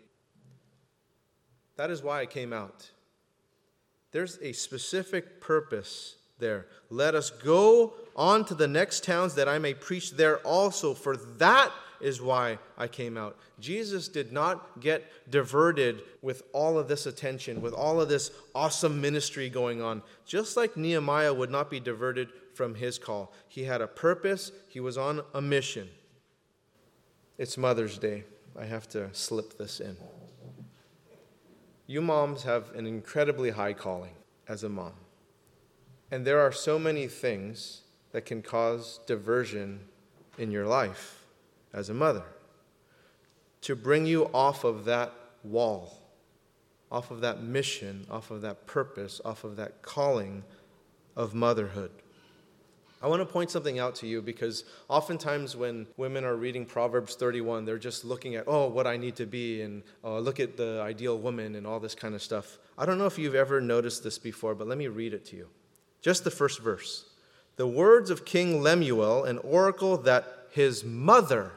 That 1.75 1.91
is 1.91 2.01
why 2.01 2.21
I 2.21 2.25
came 2.25 2.53
out. 2.53 2.89
There's 4.11 4.39
a 4.41 4.51
specific 4.51 5.41
purpose 5.41 6.15
there. 6.39 6.67
Let 6.89 7.13
us 7.13 7.29
go 7.29 7.93
on 8.15 8.45
to 8.45 8.55
the 8.55 8.67
next 8.67 9.03
towns 9.03 9.35
that 9.35 9.47
I 9.47 9.59
may 9.59 9.73
preach 9.73 10.11
there 10.11 10.37
also, 10.39 10.93
for 10.93 11.17
that 11.17 11.71
is 12.03 12.21
why 12.21 12.59
I 12.77 12.87
came 12.87 13.17
out. 13.17 13.37
Jesus 13.59 14.07
did 14.07 14.31
not 14.31 14.81
get 14.81 15.03
diverted 15.29 16.01
with 16.21 16.43
all 16.51 16.77
of 16.77 16.87
this 16.87 17.05
attention, 17.05 17.61
with 17.61 17.73
all 17.73 18.01
of 18.01 18.09
this 18.09 18.31
awesome 18.53 18.99
ministry 18.99 19.49
going 19.49 19.81
on, 19.81 20.03
just 20.25 20.57
like 20.57 20.75
Nehemiah 20.75 21.33
would 21.33 21.49
not 21.49 21.69
be 21.69 21.79
diverted 21.79 22.29
from 22.53 22.75
his 22.75 22.99
call. 22.99 23.33
He 23.47 23.63
had 23.63 23.81
a 23.81 23.87
purpose, 23.87 24.51
he 24.69 24.79
was 24.79 24.97
on 24.97 25.21
a 25.33 25.41
mission. 25.41 25.89
It's 27.37 27.57
Mother's 27.57 27.97
Day. 27.97 28.25
I 28.59 28.65
have 28.65 28.87
to 28.89 29.09
slip 29.13 29.57
this 29.57 29.79
in. 29.79 29.97
You 31.87 32.01
moms 32.01 32.43
have 32.43 32.71
an 32.75 32.85
incredibly 32.85 33.49
high 33.49 33.73
calling 33.73 34.13
as 34.47 34.63
a 34.63 34.69
mom. 34.69 34.93
And 36.11 36.25
there 36.25 36.39
are 36.39 36.51
so 36.51 36.77
many 36.77 37.07
things 37.07 37.81
that 38.11 38.25
can 38.25 38.41
cause 38.41 38.99
diversion 39.07 39.79
in 40.37 40.51
your 40.51 40.67
life 40.67 41.22
as 41.73 41.89
a 41.89 41.93
mother 41.93 42.23
to 43.61 43.75
bring 43.75 44.05
you 44.05 44.25
off 44.33 44.63
of 44.63 44.85
that 44.85 45.13
wall, 45.43 45.97
off 46.91 47.11
of 47.11 47.21
that 47.21 47.41
mission, 47.41 48.05
off 48.11 48.29
of 48.29 48.41
that 48.41 48.67
purpose, 48.67 49.21
off 49.23 49.43
of 49.43 49.55
that 49.55 49.81
calling 49.81 50.43
of 51.15 51.33
motherhood. 51.33 51.91
I 53.01 53.07
want 53.07 53.21
to 53.21 53.25
point 53.25 53.51
something 53.51 53.79
out 53.79 53.95
to 53.95 54.07
you 54.07 54.21
because 54.21 54.63
oftentimes 54.87 55.57
when 55.57 55.87
women 55.97 56.23
are 56.23 56.35
reading 56.35 56.65
Proverbs 56.65 57.15
31, 57.15 57.65
they're 57.65 57.77
just 57.77 58.05
looking 58.05 58.35
at, 58.35 58.45
oh, 58.47 58.67
what 58.67 58.87
I 58.87 58.95
need 58.95 59.17
to 59.17 59.25
be, 59.25 59.61
and 59.61 59.83
oh, 60.05 60.19
look 60.19 60.39
at 60.39 60.55
the 60.55 60.81
ideal 60.81 61.17
woman, 61.17 61.55
and 61.55 61.67
all 61.67 61.81
this 61.81 61.95
kind 61.95 62.15
of 62.15 62.21
stuff. 62.21 62.59
I 62.77 62.85
don't 62.85 62.97
know 62.97 63.05
if 63.05 63.17
you've 63.17 63.35
ever 63.35 63.59
noticed 63.59 64.05
this 64.05 64.17
before, 64.17 64.55
but 64.55 64.67
let 64.67 64.77
me 64.77 64.87
read 64.87 65.13
it 65.13 65.25
to 65.27 65.35
you. 65.35 65.49
Just 66.01 66.23
the 66.23 66.31
first 66.31 66.61
verse. 66.61 67.05
The 67.57 67.67
words 67.67 68.09
of 68.09 68.23
King 68.23 68.61
Lemuel, 68.61 69.25
an 69.25 69.37
oracle 69.39 69.97
that 69.97 70.47
his 70.51 70.85
mother 70.85 71.51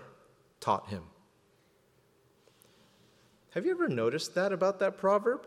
taught 0.60 0.88
him. 0.88 1.02
Have 3.50 3.64
you 3.64 3.70
ever 3.70 3.88
noticed 3.88 4.34
that 4.34 4.52
about 4.52 4.78
that 4.80 4.98
proverb? 4.98 5.46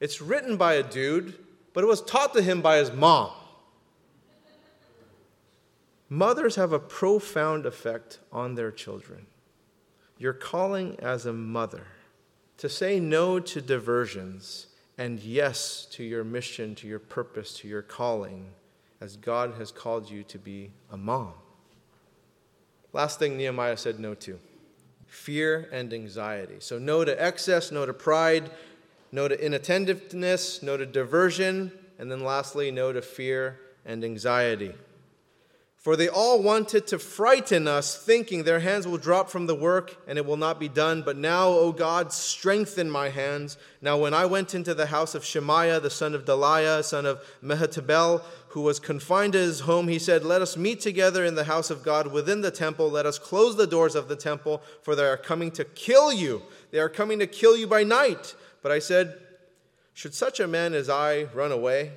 It's 0.00 0.20
written 0.20 0.56
by 0.56 0.74
a 0.74 0.82
dude, 0.82 1.34
but 1.72 1.84
it 1.84 1.86
was 1.86 2.00
taught 2.02 2.32
to 2.34 2.42
him 2.42 2.62
by 2.62 2.78
his 2.78 2.92
mom. 2.92 3.30
Mothers 6.08 6.56
have 6.56 6.72
a 6.72 6.78
profound 6.78 7.66
effect 7.66 8.18
on 8.32 8.54
their 8.54 8.70
children. 8.70 9.26
Your 10.16 10.32
calling 10.32 10.98
as 11.00 11.26
a 11.26 11.32
mother 11.32 11.86
to 12.56 12.68
say 12.68 12.98
no 12.98 13.38
to 13.38 13.60
diversions 13.60 14.68
and 14.96 15.20
yes 15.20 15.86
to 15.92 16.02
your 16.02 16.24
mission, 16.24 16.74
to 16.76 16.88
your 16.88 16.98
purpose, 16.98 17.54
to 17.58 17.68
your 17.68 17.82
calling, 17.82 18.48
as 19.00 19.16
God 19.16 19.54
has 19.58 19.70
called 19.70 20.10
you 20.10 20.24
to 20.24 20.38
be 20.38 20.72
a 20.90 20.96
mom. 20.96 21.34
Last 22.92 23.18
thing 23.18 23.36
Nehemiah 23.36 23.76
said 23.76 24.00
no 24.00 24.14
to 24.14 24.38
fear 25.06 25.68
and 25.72 25.92
anxiety. 25.92 26.56
So, 26.58 26.78
no 26.78 27.04
to 27.04 27.22
excess, 27.22 27.70
no 27.70 27.86
to 27.86 27.92
pride, 27.92 28.50
no 29.12 29.28
to 29.28 29.44
inattentiveness, 29.44 30.62
no 30.62 30.76
to 30.76 30.86
diversion. 30.86 31.72
And 31.98 32.10
then 32.10 32.20
lastly, 32.20 32.70
no 32.70 32.92
to 32.92 33.02
fear 33.02 33.58
and 33.84 34.04
anxiety. 34.04 34.74
For 35.78 35.94
they 35.94 36.08
all 36.08 36.42
wanted 36.42 36.88
to 36.88 36.98
frighten 36.98 37.68
us, 37.68 37.96
thinking 37.96 38.42
their 38.42 38.58
hands 38.58 38.86
will 38.86 38.98
drop 38.98 39.30
from 39.30 39.46
the 39.46 39.54
work 39.54 39.96
and 40.08 40.18
it 40.18 40.26
will 40.26 40.36
not 40.36 40.58
be 40.58 40.68
done. 40.68 41.02
But 41.02 41.16
now, 41.16 41.50
O 41.50 41.70
God, 41.70 42.12
strengthen 42.12 42.90
my 42.90 43.10
hands. 43.10 43.56
Now, 43.80 43.96
when 43.96 44.12
I 44.12 44.26
went 44.26 44.56
into 44.56 44.74
the 44.74 44.86
house 44.86 45.14
of 45.14 45.24
Shemaiah, 45.24 45.78
the 45.78 45.88
son 45.88 46.16
of 46.16 46.24
Delaiah, 46.24 46.82
son 46.82 47.06
of 47.06 47.22
Mehetabel, 47.44 48.22
who 48.48 48.62
was 48.62 48.80
confined 48.80 49.34
to 49.34 49.38
his 49.38 49.60
home, 49.60 49.86
he 49.86 50.00
said, 50.00 50.24
Let 50.24 50.42
us 50.42 50.56
meet 50.56 50.80
together 50.80 51.24
in 51.24 51.36
the 51.36 51.44
house 51.44 51.70
of 51.70 51.84
God 51.84 52.08
within 52.08 52.40
the 52.40 52.50
temple. 52.50 52.90
Let 52.90 53.06
us 53.06 53.20
close 53.20 53.56
the 53.56 53.66
doors 53.66 53.94
of 53.94 54.08
the 54.08 54.16
temple, 54.16 54.62
for 54.82 54.96
they 54.96 55.06
are 55.06 55.16
coming 55.16 55.52
to 55.52 55.64
kill 55.64 56.12
you. 56.12 56.42
They 56.72 56.80
are 56.80 56.88
coming 56.88 57.20
to 57.20 57.26
kill 57.28 57.56
you 57.56 57.68
by 57.68 57.84
night. 57.84 58.34
But 58.64 58.72
I 58.72 58.80
said, 58.80 59.16
Should 59.94 60.14
such 60.14 60.40
a 60.40 60.48
man 60.48 60.74
as 60.74 60.90
I 60.90 61.24
run 61.34 61.52
away? 61.52 61.92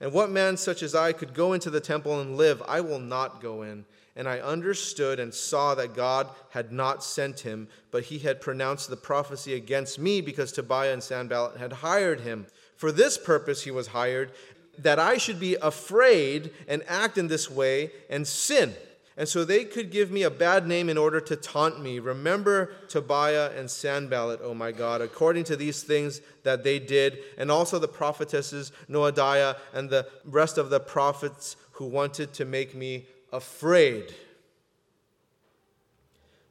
And 0.00 0.12
what 0.12 0.30
man 0.30 0.56
such 0.56 0.82
as 0.82 0.94
I 0.94 1.12
could 1.12 1.32
go 1.32 1.52
into 1.52 1.70
the 1.70 1.80
temple 1.80 2.20
and 2.20 2.36
live? 2.36 2.62
I 2.68 2.80
will 2.80 2.98
not 2.98 3.40
go 3.40 3.62
in. 3.62 3.84
And 4.14 4.28
I 4.28 4.40
understood 4.40 5.20
and 5.20 5.32
saw 5.32 5.74
that 5.74 5.94
God 5.94 6.28
had 6.50 6.72
not 6.72 7.04
sent 7.04 7.40
him, 7.40 7.68
but 7.90 8.04
he 8.04 8.18
had 8.18 8.40
pronounced 8.40 8.88
the 8.88 8.96
prophecy 8.96 9.54
against 9.54 9.98
me 9.98 10.20
because 10.20 10.52
Tobiah 10.52 10.92
and 10.92 11.02
Sanballat 11.02 11.58
had 11.58 11.72
hired 11.72 12.20
him. 12.20 12.46
For 12.76 12.92
this 12.92 13.18
purpose 13.18 13.64
he 13.64 13.70
was 13.70 13.88
hired, 13.88 14.32
that 14.78 14.98
I 14.98 15.18
should 15.18 15.40
be 15.40 15.54
afraid 15.56 16.50
and 16.68 16.82
act 16.86 17.18
in 17.18 17.28
this 17.28 17.50
way 17.50 17.90
and 18.10 18.26
sin. 18.26 18.74
And 19.18 19.26
so 19.26 19.44
they 19.44 19.64
could 19.64 19.90
give 19.90 20.10
me 20.10 20.24
a 20.24 20.30
bad 20.30 20.66
name 20.66 20.90
in 20.90 20.98
order 20.98 21.20
to 21.20 21.36
taunt 21.36 21.80
me. 21.80 21.98
Remember 22.00 22.72
Tobiah 22.88 23.50
and 23.56 23.70
Sanballat, 23.70 24.40
O 24.42 24.50
oh 24.50 24.54
my 24.54 24.72
God, 24.72 25.00
according 25.00 25.44
to 25.44 25.56
these 25.56 25.82
things 25.82 26.20
that 26.42 26.64
they 26.64 26.78
did, 26.78 27.20
and 27.38 27.50
also 27.50 27.78
the 27.78 27.88
prophetesses 27.88 28.72
Noadiah 28.90 29.56
and 29.72 29.88
the 29.88 30.06
rest 30.24 30.58
of 30.58 30.68
the 30.68 30.80
prophets 30.80 31.56
who 31.72 31.86
wanted 31.86 32.34
to 32.34 32.44
make 32.44 32.74
me 32.74 33.06
afraid. 33.32 34.14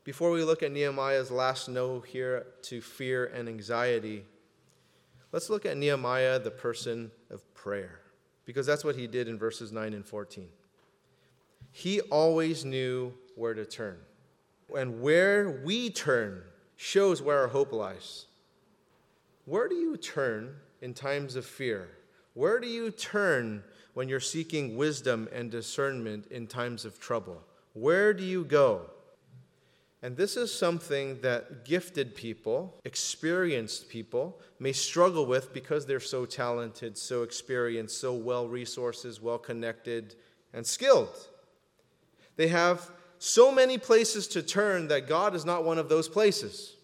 Before 0.04 0.32
we 0.32 0.44
look 0.44 0.64
at 0.64 0.72
Nehemiah's 0.72 1.30
last 1.30 1.68
no 1.68 2.00
here 2.00 2.48
to 2.64 2.82
fear 2.82 3.26
and 3.26 3.48
anxiety, 3.48 4.24
let's 5.32 5.52
look 5.52 5.68
at 5.68 5.78
Nehemiah, 5.78 6.40
the 6.40 6.52
person 6.52 7.12
of 7.30 7.54
prayer, 7.54 8.02
because 8.44 8.66
that's 8.66 8.84
what 8.84 8.96
he 8.96 9.06
did 9.06 9.28
in 9.28 9.38
verses 9.38 9.72
9 9.72 9.94
and 9.94 10.06
14. 10.06 10.48
He 11.78 12.00
always 12.00 12.64
knew 12.64 13.12
where 13.36 13.54
to 13.54 13.66
turn. 13.66 13.98
And 14.74 15.02
where 15.02 15.62
we 15.66 15.90
turn 15.90 16.42
shows 16.78 17.22
where 17.22 17.40
our 17.40 17.50
hope 17.50 17.74
lies. 17.74 18.28
Where 19.44 19.68
do 19.68 19.76
you 19.76 19.98
turn 19.98 20.56
in 20.82 20.94
times 20.94 21.36
of 21.36 21.46
fear? 21.46 21.90
Where 22.34 22.62
do 22.62 22.68
you 22.68 22.92
turn 22.92 23.62
when 23.94 24.08
you're 24.08 24.22
seeking 24.22 24.78
wisdom 24.78 25.28
and 25.34 25.52
discernment 25.52 26.28
in 26.28 26.48
times 26.48 26.86
of 26.86 26.98
trouble? 26.98 27.44
Where 27.74 28.14
do 28.14 28.24
you 28.24 28.46
go? 28.46 28.90
And 30.02 30.16
this 30.16 30.38
is 30.38 30.58
something 30.58 31.20
that 31.24 31.66
gifted 31.66 32.16
people, 32.16 32.80
experienced 32.86 33.90
people, 33.90 34.40
may 34.60 34.72
struggle 34.72 35.26
with 35.26 35.52
because 35.54 35.86
they're 35.86 36.00
so 36.00 36.26
talented, 36.26 36.98
so 36.98 37.24
experienced, 37.24 38.00
so 38.00 38.14
well 38.14 38.48
resourced, 38.48 39.22
well 39.22 39.38
connected, 39.38 40.16
and 40.54 40.66
skilled. 40.66 41.28
They 42.36 42.48
have 42.50 42.92
so 43.18 43.52
many 43.52 43.78
places 43.78 44.28
to 44.30 44.44
turn 44.44 44.88
that 44.90 45.08
God 45.08 45.36
is 45.36 45.46
not 45.46 45.64
one 45.64 45.78
of 45.78 45.90
those 45.90 46.10
places. 46.10 46.76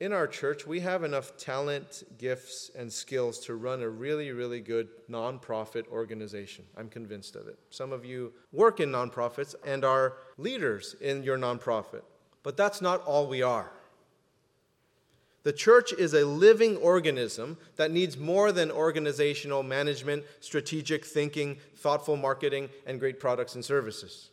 In 0.00 0.12
our 0.12 0.28
church, 0.28 0.64
we 0.64 0.78
have 0.80 1.02
enough 1.02 1.36
talent, 1.36 2.04
gifts, 2.18 2.70
and 2.76 2.92
skills 2.92 3.40
to 3.40 3.56
run 3.56 3.82
a 3.82 3.88
really, 3.88 4.30
really 4.30 4.60
good 4.60 4.88
nonprofit 5.10 5.88
organization. 5.88 6.64
I'm 6.76 6.88
convinced 6.88 7.34
of 7.34 7.48
it. 7.48 7.58
Some 7.70 7.92
of 7.92 8.04
you 8.04 8.32
work 8.52 8.78
in 8.78 8.90
nonprofits 8.90 9.56
and 9.66 9.84
are 9.84 10.18
leaders 10.36 10.94
in 11.00 11.24
your 11.24 11.36
nonprofit, 11.36 12.02
but 12.44 12.56
that's 12.56 12.80
not 12.80 13.02
all 13.06 13.26
we 13.26 13.42
are. 13.42 13.72
The 15.44 15.52
church 15.52 15.92
is 15.92 16.14
a 16.14 16.26
living 16.26 16.76
organism 16.76 17.58
that 17.76 17.90
needs 17.90 18.16
more 18.16 18.52
than 18.52 18.70
organizational 18.70 19.62
management, 19.62 20.24
strategic 20.40 21.04
thinking, 21.04 21.58
thoughtful 21.76 22.16
marketing, 22.16 22.68
and 22.86 22.98
great 22.98 23.20
products 23.20 23.54
and 23.54 23.64
services. 23.64 24.30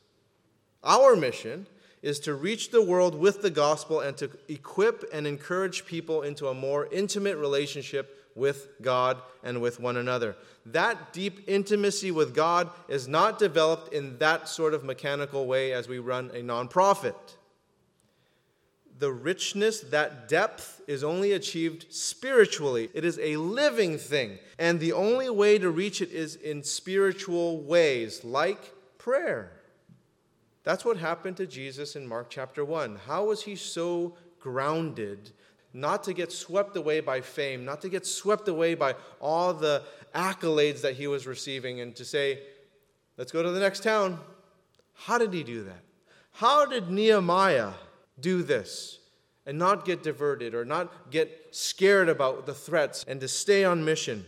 Our 0.83 1.15
mission 1.15 1.67
is 2.01 2.19
to 2.21 2.35
reach 2.35 2.71
the 2.71 2.81
world 2.81 3.15
with 3.15 3.41
the 3.41 3.49
gospel 3.49 3.99
and 3.99 4.15
to 4.17 4.29
equip 4.47 5.05
and 5.13 5.25
encourage 5.25 5.85
people 5.85 6.21
into 6.21 6.47
a 6.47 6.53
more 6.53 6.87
intimate 6.91 7.37
relationship 7.37 8.29
with 8.35 8.67
God 8.81 9.21
and 9.43 9.61
with 9.61 9.79
one 9.79 9.97
another. 9.97 10.35
That 10.65 11.13
deep 11.13 11.47
intimacy 11.47 12.11
with 12.11 12.35
God 12.35 12.69
is 12.87 13.07
not 13.07 13.39
developed 13.39 13.93
in 13.93 14.17
that 14.17 14.49
sort 14.49 14.73
of 14.73 14.83
mechanical 14.83 15.45
way 15.45 15.71
as 15.71 15.87
we 15.87 15.99
run 15.99 16.29
a 16.33 16.41
nonprofit 16.41 17.34
the 18.97 19.11
richness, 19.11 19.81
that 19.81 20.27
depth, 20.27 20.81
is 20.87 21.03
only 21.03 21.33
achieved 21.33 21.91
spiritually. 21.93 22.89
It 22.93 23.03
is 23.03 23.19
a 23.19 23.35
living 23.37 23.97
thing. 23.97 24.39
And 24.57 24.79
the 24.79 24.93
only 24.93 25.29
way 25.29 25.57
to 25.57 25.69
reach 25.69 26.01
it 26.01 26.11
is 26.11 26.35
in 26.35 26.63
spiritual 26.63 27.61
ways, 27.61 28.23
like 28.23 28.73
prayer. 28.97 29.51
That's 30.63 30.85
what 30.85 30.97
happened 30.97 31.37
to 31.37 31.45
Jesus 31.45 31.95
in 31.95 32.07
Mark 32.07 32.29
chapter 32.29 32.63
1. 32.63 32.99
How 33.05 33.25
was 33.25 33.43
he 33.43 33.55
so 33.55 34.15
grounded 34.39 35.31
not 35.73 36.03
to 36.05 36.13
get 36.13 36.31
swept 36.31 36.77
away 36.77 37.01
by 37.01 37.19
fame, 37.19 37.65
not 37.65 37.81
to 37.81 37.89
get 37.89 38.05
swept 38.05 38.47
away 38.47 38.75
by 38.75 38.95
all 39.19 39.53
the 39.53 39.83
accolades 40.15 40.81
that 40.81 40.95
he 40.95 41.05
was 41.05 41.27
receiving, 41.27 41.81
and 41.81 41.95
to 41.97 42.05
say, 42.05 42.39
let's 43.17 43.31
go 43.31 43.43
to 43.43 43.51
the 43.51 43.59
next 43.59 43.83
town? 43.83 44.19
How 44.93 45.17
did 45.17 45.33
he 45.33 45.43
do 45.43 45.65
that? 45.65 45.83
How 46.31 46.65
did 46.65 46.89
Nehemiah 46.89 47.73
do 48.19 48.43
this 48.43 48.99
and 49.45 49.57
not 49.57 49.85
get 49.85 50.03
diverted 50.03 50.55
or 50.55 50.65
not 50.65 51.11
get 51.11 51.47
scared 51.51 52.09
about 52.09 52.45
the 52.45 52.53
threats 52.53 53.05
and 53.07 53.19
to 53.21 53.27
stay 53.27 53.63
on 53.63 53.85
mission. 53.85 54.25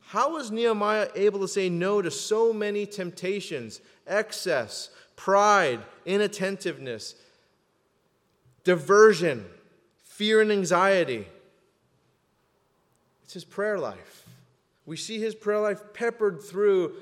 How 0.00 0.32
was 0.32 0.50
Nehemiah 0.50 1.08
able 1.14 1.40
to 1.40 1.48
say 1.48 1.68
no 1.68 2.00
to 2.00 2.10
so 2.10 2.52
many 2.52 2.86
temptations, 2.86 3.80
excess, 4.06 4.88
pride, 5.16 5.80
inattentiveness, 6.06 7.14
diversion, 8.64 9.44
fear, 10.04 10.40
and 10.40 10.50
anxiety? 10.50 11.26
It's 13.24 13.34
his 13.34 13.44
prayer 13.44 13.78
life. 13.78 14.26
We 14.86 14.96
see 14.96 15.18
his 15.18 15.34
prayer 15.34 15.60
life 15.60 15.92
peppered 15.92 16.42
through 16.42 16.94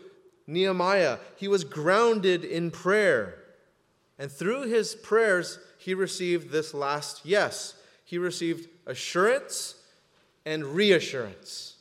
Nehemiah. 0.48 1.18
He 1.36 1.46
was 1.46 1.62
grounded 1.62 2.44
in 2.44 2.72
prayer. 2.72 3.38
And 4.18 4.32
through 4.32 4.62
his 4.62 4.96
prayers, 4.96 5.60
he 5.86 5.94
received 5.94 6.50
this 6.50 6.74
last 6.74 7.20
yes. 7.22 7.74
He 8.04 8.18
received 8.18 8.68
assurance 8.88 9.76
and 10.44 10.64
reassurance. 10.64 11.76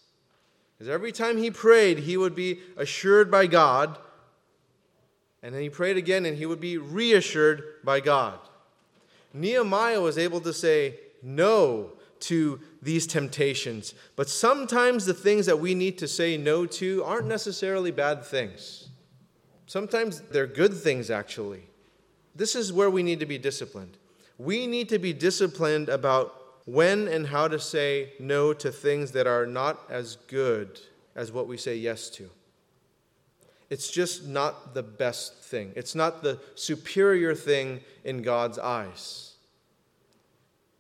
Because 0.78 0.94
every 0.94 1.12
time 1.12 1.40
he 1.40 1.50
prayed, 1.50 1.98
he 1.98 2.16
would 2.16 2.36
be 2.36 2.60
assured 2.78 3.32
by 3.32 3.48
God. 3.48 3.98
And 5.42 5.56
then 5.56 5.64
he 5.64 5.72
prayed 5.72 5.98
again 5.98 6.28
and 6.28 6.38
he 6.38 6.46
would 6.46 6.62
be 6.62 6.78
reassured 6.78 7.64
by 7.84 8.00
God. 8.00 8.38
Nehemiah 9.34 10.02
was 10.02 10.20
able 10.20 10.42
to 10.42 10.54
say 10.54 11.00
no 11.24 11.94
to 12.20 12.60
these 12.84 13.08
temptations. 13.08 13.96
But 14.16 14.30
sometimes 14.30 15.08
the 15.08 15.16
things 15.16 15.48
that 15.48 15.60
we 15.60 15.74
need 15.74 15.98
to 15.98 16.08
say 16.08 16.38
no 16.38 16.68
to 16.68 17.04
aren't 17.04 17.26
necessarily 17.26 17.90
bad 17.90 18.24
things. 18.24 18.88
Sometimes 19.66 20.22
they're 20.30 20.46
good 20.46 20.76
things, 20.76 21.10
actually. 21.10 21.64
This 22.36 22.56
is 22.56 22.74
where 22.74 22.90
we 22.90 23.02
need 23.02 23.22
to 23.22 23.26
be 23.26 23.38
disciplined. 23.38 23.98
We 24.38 24.68
need 24.68 24.90
to 24.90 25.00
be 25.00 25.14
disciplined 25.14 25.88
about 25.88 26.36
when 26.66 27.08
and 27.08 27.28
how 27.28 27.48
to 27.48 27.60
say 27.60 28.14
no 28.20 28.54
to 28.54 28.72
things 28.72 29.12
that 29.12 29.28
are 29.28 29.46
not 29.46 29.80
as 29.90 30.18
good 30.28 30.80
as 31.16 31.32
what 31.32 31.48
we 31.48 31.58
say 31.58 31.76
yes 31.76 32.10
to. 32.10 32.30
It's 33.70 33.90
just 33.90 34.26
not 34.26 34.74
the 34.74 34.84
best 34.84 35.42
thing, 35.42 35.72
it's 35.76 35.96
not 35.96 36.22
the 36.22 36.40
superior 36.56 37.34
thing 37.34 37.82
in 38.04 38.22
God's 38.22 38.60
eyes. 38.60 39.32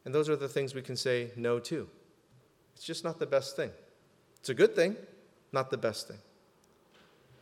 And 0.03 0.13
those 0.13 0.29
are 0.29 0.35
the 0.35 0.47
things 0.47 0.75
we 0.75 0.83
can 0.83 0.95
say 0.95 1.31
no 1.35 1.57
to. 1.59 1.87
It's 2.75 2.85
just 2.85 3.03
not 3.03 3.17
the 3.17 3.25
best 3.25 3.55
thing. 3.55 3.71
It's 4.39 4.49
a 4.49 4.53
good 4.53 4.75
thing, 4.75 4.95
not 5.51 5.71
the 5.71 5.77
best 5.77 6.07
thing. 6.07 6.19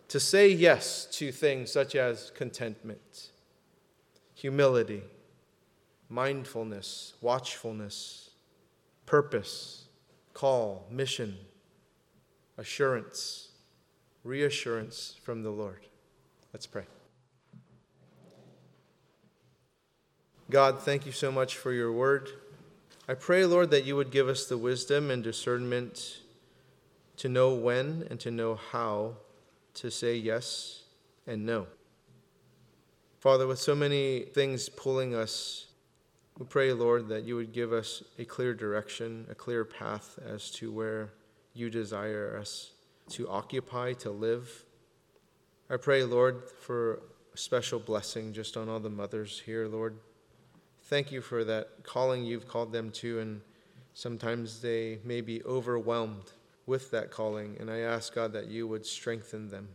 To 0.10 0.20
say 0.20 0.48
yes 0.48 1.06
to 1.14 1.32
things 1.34 1.72
such 1.72 1.96
as 1.96 2.32
contentment 2.36 3.32
humility, 4.44 5.02
mindfulness, 6.10 7.14
watchfulness, 7.22 8.32
purpose, 9.06 9.86
call, 10.34 10.86
mission, 10.92 11.38
assurance, 12.58 13.52
reassurance 14.26 15.16
from 15.24 15.44
the 15.44 15.50
Lord. 15.50 15.86
Let's 16.52 16.68
pray. 16.68 16.84
God, 20.50 20.80
thank 20.80 21.06
you 21.06 21.14
so 21.14 21.32
much 21.32 21.56
for 21.56 21.72
your 21.72 21.94
word. 21.94 22.28
I 23.08 23.14
pray, 23.14 23.46
Lord, 23.46 23.72
that 23.72 23.86
you 23.86 23.96
would 23.96 24.12
give 24.12 24.28
us 24.28 24.46
the 24.46 24.58
wisdom 24.58 25.10
and 25.10 25.24
discernment 25.24 26.18
to 27.16 27.30
know 27.30 27.54
when 27.54 28.06
and 28.10 28.20
to 28.20 28.30
know 28.30 28.56
how 28.56 29.14
to 29.76 29.90
say 29.90 30.18
yes 30.18 30.84
and 31.26 31.46
no. 31.46 31.68
Father, 33.24 33.48
with 33.48 33.60
so 33.60 33.74
many 33.74 34.24
things 34.34 34.68
pulling 34.68 35.16
us, 35.16 35.68
we 36.38 36.46
pray, 36.46 36.74
Lord, 36.74 37.08
that 37.08 37.24
you 37.24 37.38
would 37.38 37.54
give 37.54 37.72
us 37.72 38.04
a 38.20 38.26
clear 38.26 38.54
direction, 38.54 39.26
a 39.32 39.34
clear 39.34 39.64
path 39.64 40.20
as 40.28 40.52
to 40.52 40.74
where 40.74 41.14
you 41.54 41.70
desire 41.70 42.38
us 42.38 42.72
to 43.12 43.30
occupy, 43.30 43.94
to 43.94 44.12
live. 44.12 44.66
I 45.70 45.78
pray, 45.78 46.04
Lord, 46.04 46.50
for 46.60 47.02
a 47.34 47.38
special 47.38 47.80
blessing 47.80 48.34
just 48.34 48.58
on 48.58 48.68
all 48.68 48.82
the 48.82 48.90
mothers 48.90 49.42
here, 49.46 49.70
Lord. 49.70 49.96
Thank 50.82 51.10
you 51.10 51.22
for 51.22 51.46
that 51.46 51.82
calling 51.84 52.26
you've 52.26 52.50
called 52.50 52.74
them 52.74 52.92
to, 52.92 53.20
and 53.20 53.40
sometimes 53.94 54.62
they 54.62 55.00
may 55.06 55.22
be 55.22 55.42
overwhelmed 55.44 56.34
with 56.66 56.92
that 56.92 57.10
calling. 57.10 57.56
And 57.58 57.72
I 57.72 57.78
ask, 57.78 58.14
God, 58.14 58.34
that 58.34 58.48
you 58.48 58.68
would 58.68 58.86
strengthen 58.86 59.48
them, 59.48 59.70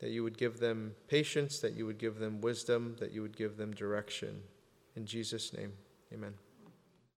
that 0.00 0.10
you 0.10 0.22
would 0.22 0.38
give 0.38 0.58
them 0.58 0.94
patience, 1.08 1.58
that 1.60 1.74
you 1.74 1.86
would 1.86 1.98
give 1.98 2.18
them 2.18 2.40
wisdom, 2.40 2.96
that 3.00 3.12
you 3.12 3.22
would 3.22 3.36
give 3.36 3.56
them 3.56 3.72
direction. 3.72 4.42
In 4.96 5.06
Jesus' 5.06 5.52
name, 5.52 5.72
amen. 6.12 6.34